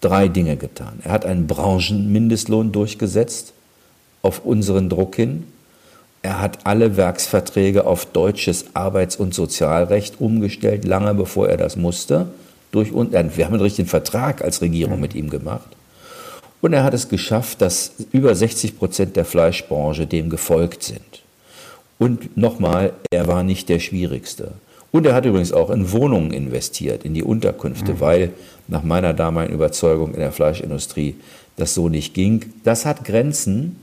drei 0.00 0.28
Dinge 0.28 0.56
getan. 0.56 1.00
Er 1.04 1.12
hat 1.12 1.24
einen 1.24 1.46
Branchenmindestlohn 1.46 2.72
durchgesetzt, 2.72 3.52
auf 4.22 4.44
unseren 4.44 4.88
Druck 4.88 5.16
hin. 5.16 5.44
Er 6.22 6.40
hat 6.40 6.60
alle 6.64 6.96
Werksverträge 6.96 7.86
auf 7.86 8.06
deutsches 8.06 8.66
Arbeits- 8.74 9.16
und 9.16 9.34
Sozialrecht 9.34 10.20
umgestellt, 10.20 10.84
lange 10.84 11.14
bevor 11.14 11.48
er 11.48 11.56
das 11.56 11.76
musste. 11.76 12.28
Durch, 12.70 12.92
wir 12.92 13.10
haben 13.10 13.32
einen 13.34 13.60
richtigen 13.60 13.88
Vertrag 13.88 14.42
als 14.42 14.60
Regierung 14.62 15.00
mit 15.00 15.14
ihm 15.14 15.28
gemacht. 15.28 15.68
Und 16.62 16.72
er 16.72 16.84
hat 16.84 16.94
es 16.94 17.08
geschafft, 17.08 17.60
dass 17.60 17.92
über 18.12 18.34
60 18.34 18.78
Prozent 18.78 19.16
der 19.16 19.24
Fleischbranche 19.24 20.06
dem 20.06 20.30
gefolgt 20.30 20.84
sind. 20.84 21.22
Und 21.98 22.36
nochmal, 22.36 22.92
er 23.10 23.26
war 23.26 23.42
nicht 23.42 23.68
der 23.68 23.80
Schwierigste. 23.80 24.52
Und 24.92 25.04
er 25.04 25.14
hat 25.14 25.24
übrigens 25.24 25.52
auch 25.52 25.70
in 25.70 25.90
Wohnungen 25.90 26.32
investiert, 26.32 27.04
in 27.04 27.14
die 27.14 27.24
Unterkünfte, 27.24 27.94
mhm. 27.94 28.00
weil 28.00 28.30
nach 28.68 28.84
meiner 28.84 29.12
damaligen 29.12 29.54
Überzeugung 29.54 30.14
in 30.14 30.20
der 30.20 30.30
Fleischindustrie 30.30 31.16
das 31.56 31.74
so 31.74 31.88
nicht 31.88 32.14
ging. 32.14 32.52
Das 32.62 32.86
hat 32.86 33.04
Grenzen, 33.04 33.76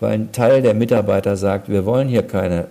weil 0.00 0.12
ein 0.12 0.32
Teil 0.32 0.62
der 0.62 0.74
Mitarbeiter 0.74 1.36
sagt, 1.36 1.68
wir 1.68 1.84
wollen 1.84 2.08
hier 2.08 2.22
keine 2.22 2.68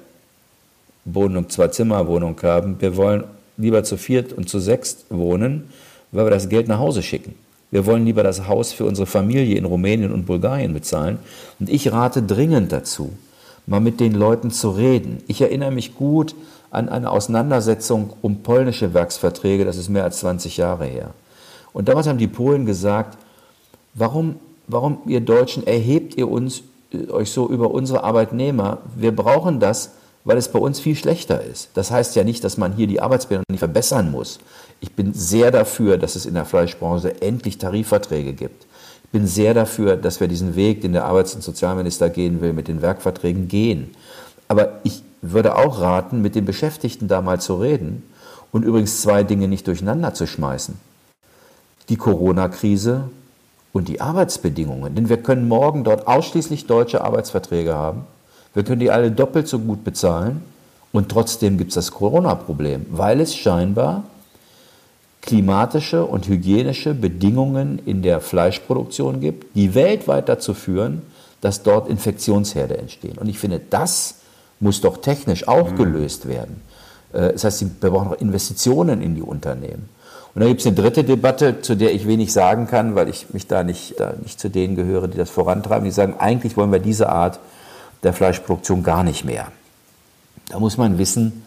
Wohnung, 1.06 1.50
Zwei-Zimmer-Wohnung 1.50 2.36
haben, 2.42 2.78
wir 2.80 2.98
wollen 2.98 3.26
lieber 3.58 3.84
zu 3.84 3.96
viert 3.96 4.34
und 4.34 4.50
zu 4.50 4.60
sechst 4.60 5.06
wohnen, 5.10 5.70
weil 6.12 6.26
wir 6.26 6.32
das 6.32 6.50
Geld 6.50 6.68
nach 6.68 6.80
Hause 6.80 7.04
schicken. 7.04 7.36
Wir 7.72 7.86
wollen 7.86 8.06
lieber 8.06 8.24
das 8.24 8.48
Haus 8.48 8.74
für 8.74 8.86
unsere 8.86 9.06
Familie 9.06 9.58
in 9.58 9.66
Rumänien 9.66 10.12
und 10.12 10.26
Bulgarien 10.26 10.74
bezahlen. 10.74 11.20
Und 11.60 11.70
ich 11.70 11.92
rate 11.92 12.24
dringend 12.24 12.72
dazu, 12.72 13.12
mal 13.68 13.80
mit 13.80 14.00
den 14.00 14.14
Leuten 14.14 14.50
zu 14.50 14.72
reden. 14.72 15.20
Ich 15.28 15.42
erinnere 15.42 15.72
mich 15.72 15.96
gut 15.96 16.36
an 16.72 16.90
eine 16.90 17.12
Auseinandersetzung 17.12 18.14
um 18.22 18.42
polnische 18.42 18.94
Werksverträge, 18.94 19.66
das 19.66 19.78
ist 19.78 19.90
mehr 19.90 20.04
als 20.04 20.20
20 20.20 20.58
Jahre 20.58 20.86
her. 20.86 21.14
Und 21.74 21.88
damals 21.88 22.08
haben 22.08 22.18
die 22.18 22.28
Polen 22.28 22.66
gesagt, 22.66 23.18
warum, 23.94 24.36
warum 24.68 25.00
ihr 25.06 25.22
Deutschen 25.22 25.66
erhebt 25.66 26.16
ihr 26.16 26.30
uns, 26.30 26.64
äh, 26.94 27.10
euch 27.12 27.32
so 27.32 27.48
über 27.48 27.72
unsere 27.72 28.04
Arbeitnehmer? 28.04 28.80
Wir 28.96 29.16
brauchen 29.16 29.60
das, 29.60 29.92
weil 30.26 30.38
es 30.38 30.52
bei 30.52 30.60
uns 30.60 30.80
viel 30.80 30.96
schlechter 30.96 31.44
ist. 31.44 31.70
Das 31.74 31.92
heißt 31.92 32.16
ja 32.16 32.24
nicht, 32.24 32.44
dass 32.44 32.58
man 32.58 32.74
hier 32.74 32.88
die 32.88 33.02
Arbeitsbedingungen 33.02 33.58
verbessern 33.58 34.12
muss. 34.12 34.40
Ich 34.82 34.94
bin 34.94 35.14
sehr 35.14 35.52
dafür, 35.52 35.98
dass 35.98 36.16
es 36.16 36.26
in 36.26 36.34
der 36.34 36.46
Fleischbranche 36.46 37.22
endlich 37.22 37.58
Tarifverträge 37.58 38.34
gibt. 38.34 38.66
Ich 39.04 39.10
bin 39.10 39.28
sehr 39.28 39.54
dafür, 39.54 39.98
dass 39.98 40.20
wir 40.20 40.28
diesen 40.28 40.56
Weg, 40.56 40.82
den 40.82 40.94
der 40.94 41.06
Arbeits- 41.06 41.36
und 41.36 41.44
Sozialminister 41.44 42.10
gehen 42.10 42.42
will, 42.42 42.54
mit 42.54 42.68
den 42.68 42.82
Werkverträgen 42.82 43.48
gehen. 43.48 43.90
Aber 44.48 44.80
ich 44.84 45.04
würde 45.22 45.56
auch 45.56 45.82
raten, 45.82 46.22
mit 46.22 46.36
den 46.36 46.46
Beschäftigten 46.46 47.08
da 47.08 47.22
mal 47.22 47.42
zu 47.42 47.56
reden 47.56 48.04
und 48.52 48.64
übrigens 48.64 49.02
zwei 49.02 49.24
Dinge 49.24 49.48
nicht 49.48 49.68
durcheinander 49.68 50.14
zu 50.14 50.28
schmeißen. 50.28 50.76
Die 51.90 51.98
Corona-Krise 51.98 53.10
und 53.74 53.88
die 53.88 54.02
Arbeitsbedingungen. 54.02 54.96
Denn 54.96 55.10
wir 55.10 55.18
können 55.18 55.48
morgen 55.48 55.84
dort 55.84 56.08
ausschließlich 56.08 56.68
deutsche 56.68 57.04
Arbeitsverträge 57.04 57.76
haben. 57.76 58.04
Wir 58.54 58.64
können 58.64 58.80
die 58.80 58.92
alle 58.92 59.12
doppelt 59.12 59.48
so 59.48 59.60
gut 59.60 59.84
bezahlen 59.84 60.42
und 60.92 61.10
trotzdem 61.10 61.58
gibt 61.58 61.70
es 61.70 61.76
das 61.76 61.92
Corona-Problem, 61.92 62.88
weil 62.90 63.22
es 63.22 63.36
scheinbar 63.36 64.04
klimatische 65.22 66.06
und 66.06 66.28
hygienische 66.28 66.94
Bedingungen 66.94 67.80
in 67.86 68.02
der 68.02 68.22
Fleischproduktion 68.22 69.20
gibt, 69.20 69.56
die 69.56 69.76
weltweit 69.76 70.30
dazu 70.30 70.54
führen, 70.54 71.02
dass 71.42 71.64
dort 71.64 71.90
Infektionsherde 71.90 72.78
entstehen. 72.78 73.18
Und 73.18 73.28
ich 73.28 73.40
finde, 73.40 73.62
das 73.70 74.16
muss 74.60 74.82
doch 74.82 74.98
technisch 74.98 75.48
auch 75.48 75.72
mhm. 75.72 75.76
gelöst 75.78 76.28
werden. 76.28 76.62
Äh, 77.14 77.34
das 77.34 77.44
heißt, 77.44 77.66
wir 77.82 77.90
brauchen 77.90 78.10
auch 78.10 78.20
Investitionen 78.20 79.02
in 79.02 79.16
die 79.16 79.22
Unternehmen. 79.22 79.90
Und 80.36 80.42
dann 80.42 80.50
gibt 80.50 80.62
es 80.62 80.68
eine 80.68 80.76
dritte 80.76 81.04
Debatte, 81.04 81.62
zu 81.62 81.76
der 81.76 81.94
ich 81.94 82.08
wenig 82.08 82.32
sagen 82.32 82.68
kann, 82.68 82.96
weil 82.96 83.10
ich 83.10 83.34
mich 83.34 83.48
da 83.48 83.64
nicht, 83.64 84.00
da 84.00 84.14
nicht 84.22 84.40
zu 84.40 84.50
denen 84.50 84.76
gehöre, 84.76 85.08
die 85.08 85.18
das 85.18 85.30
vorantreiben. 85.30 85.86
Die 85.86 85.92
sagen, 85.92 86.16
eigentlich 86.20 86.56
wollen 86.56 86.72
wir 86.72 86.80
diese 86.80 87.10
Art 87.10 87.40
der 88.04 88.14
Fleischproduktion 88.14 88.84
gar 88.84 89.04
nicht 89.04 89.26
mehr. 89.26 89.48
Da 90.50 90.60
muss 90.60 90.78
man 90.78 90.98
wissen, 90.98 91.44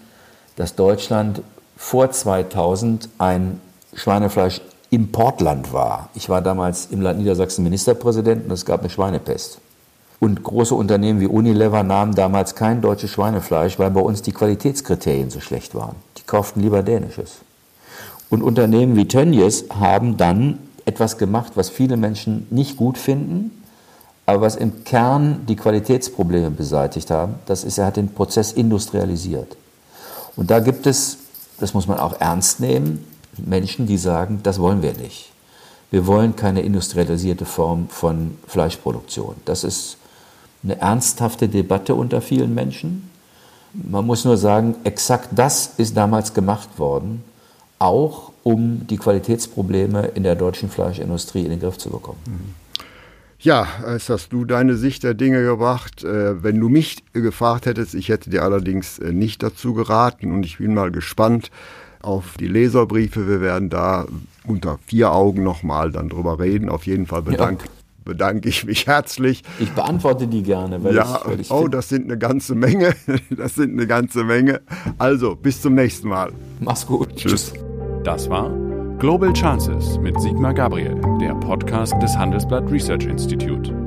dass 0.57 0.75
Deutschland 0.75 1.43
vor 1.83 2.11
2000 2.11 3.09
ein 3.19 3.61
Schweinefleischimportland 3.93 5.73
war. 5.73 6.11
Ich 6.15 6.29
war 6.29 6.41
damals 6.41 6.87
im 6.87 7.03
Land 7.03 7.19
Niedersachsen 7.19 7.65
Ministerpräsident 7.65 8.47
und 8.47 8.53
es 8.53 8.65
gab 8.65 8.81
eine 8.81 8.89
Schweinepest. 8.89 9.59
Und 10.21 10.45
große 10.45 10.77
Unternehmen 10.77 11.21
wie 11.21 11.27
Unilever 11.27 11.83
nahmen 11.83 12.15
damals 12.15 12.55
kein 12.55 12.81
deutsches 12.81 13.11
Schweinefleisch, 13.11 13.81
weil 13.81 13.91
bei 13.91 14.01
uns 14.01 14.23
die 14.23 14.31
Qualitätskriterien 14.31 15.31
so 15.31 15.41
schlecht 15.41 15.75
waren. 15.75 15.97
Die 16.19 16.23
kauften 16.23 16.61
lieber 16.61 16.85
dänisches. 16.85 17.39
Und 18.31 18.45
Unternehmen 18.45 18.95
wie 18.95 19.09
Tönnies 19.09 19.65
haben 19.69 20.17
dann 20.17 20.61
etwas 20.85 21.19
gemacht, 21.19 21.53
was 21.57 21.69
viele 21.69 21.97
Menschen 21.97 22.47
nicht 22.51 22.77
gut 22.77 22.97
finden, 22.97 23.51
aber 24.25 24.43
was 24.43 24.55
im 24.55 24.85
Kern 24.85 25.45
die 25.49 25.57
Qualitätsprobleme 25.57 26.53
beseitigt 26.53 27.11
haben. 27.11 27.35
Das 27.47 27.65
ist, 27.65 27.77
er 27.79 27.87
hat 27.87 27.97
den 27.97 28.15
Prozess 28.15 28.53
industrialisiert. 28.53 29.57
Und 30.37 30.51
da 30.51 30.61
gibt 30.61 30.87
es, 30.87 31.19
das 31.63 31.75
muss 31.75 31.87
man 31.87 31.99
auch 31.99 32.21
ernst 32.21 32.59
nehmen, 32.59 33.07
Menschen, 33.39 33.87
die 33.87 33.97
sagen, 33.97 34.41
das 34.43 34.59
wollen 34.59 34.83
wir 34.83 34.95
nicht. 34.95 35.31
Wir 35.93 36.07
wollen 36.07 36.35
keine 36.35 36.63
industrialisierte 36.63 37.45
Form 37.45 37.89
von 37.89 38.37
Fleischproduktion. 38.49 39.37
Das 39.45 39.63
ist 39.63 39.97
eine 40.65 40.81
ernsthafte 40.81 41.49
Debatte 41.49 41.95
unter 41.95 42.21
vielen 42.21 42.53
Menschen. 42.53 43.11
Man 43.75 44.07
muss 44.07 44.25
nur 44.25 44.37
sagen, 44.37 44.75
exakt 44.85 45.29
das 45.33 45.75
ist 45.77 45.97
damals 45.97 46.35
gemacht 46.35 46.79
worden, 46.79 47.23
auch 47.79 48.33
um 48.43 48.87
die 48.89 48.97
Qualitätsprobleme 48.97 50.09
in 50.09 50.25
der 50.25 50.35
deutschen 50.35 50.69
Fleischindustrie 50.69 51.45
in 51.45 51.51
den 51.51 51.61
Griff 51.61 51.79
zu 51.79 51.91
bekommen. 51.91 52.19
Mhm. 52.27 52.62
Ja, 53.43 53.67
es 53.87 54.09
hast 54.09 54.33
du 54.33 54.45
deine 54.45 54.77
Sicht 54.77 55.03
der 55.03 55.15
Dinge 55.15 55.43
gebracht. 55.43 56.05
Äh, 56.05 56.45
wenn 56.45 56.61
du 56.61 56.69
mich 56.69 57.03
gefragt 57.13 57.67
hättest, 57.67 57.95
ich 57.95 58.09
hätte 58.09 58.31
dir 58.31 58.45
allerdings 58.45 59.01
äh, 59.01 59.13
nicht 59.13 59.43
dazu 59.43 59.75
geraten 59.75 60.33
und 60.33 60.47
ich 60.47 60.59
bin 60.59 60.75
mal 60.75 60.93
gespannt 60.93 61.51
auf 62.03 62.37
die 62.39 62.47
Leserbriefe. 62.47 63.29
Wir 63.29 63.41
werden 63.41 63.69
da 63.69 64.07
unter 64.47 64.79
vier 64.87 65.11
Augen 65.11 65.43
nochmal 65.43 65.91
dann 65.91 66.09
drüber 66.09 66.39
reden. 66.39 66.69
Auf 66.69 66.87
jeden 66.87 67.07
Fall 67.07 67.23
bedankt. 67.23 67.63
Ja 67.63 67.69
bedanke 68.05 68.49
ich 68.49 68.65
mich 68.65 68.89
herzlich. 68.89 69.45
Ich 69.61 69.71
beantworte 69.71 70.27
die 70.27 70.43
gerne. 70.43 70.83
Weil 70.83 70.97
ja, 70.97 71.21
ich, 71.21 71.31
weil 71.31 71.41
ich 71.41 71.51
oh, 71.53 71.69
das 71.69 71.89
sind 71.89 72.07
eine 72.07 72.19
ganze 72.19 72.57
Menge. 72.57 72.95
Das 73.31 73.55
sind 73.55 73.73
eine 73.73 73.87
ganze 73.87 74.25
Menge. 74.25 74.61
Also, 74.99 75.37
bis 75.37 75.63
zum 75.63 75.75
nächsten 75.75 76.09
Mal. 76.09 76.33
Mach's 76.59 76.85
gut. 76.85 77.15
Tschüss. 77.15 77.53
Das 78.03 78.29
war 78.29 78.51
Global 79.03 79.33
Chances 79.33 79.99
mit 79.99 80.21
Sigmar 80.21 80.55
Gabriel, 80.55 80.95
der 81.21 81.35
Podcast 81.35 82.01
des 82.01 82.17
Handelsblatt 82.17 82.71
Research 82.71 83.07
Institute. 83.07 83.82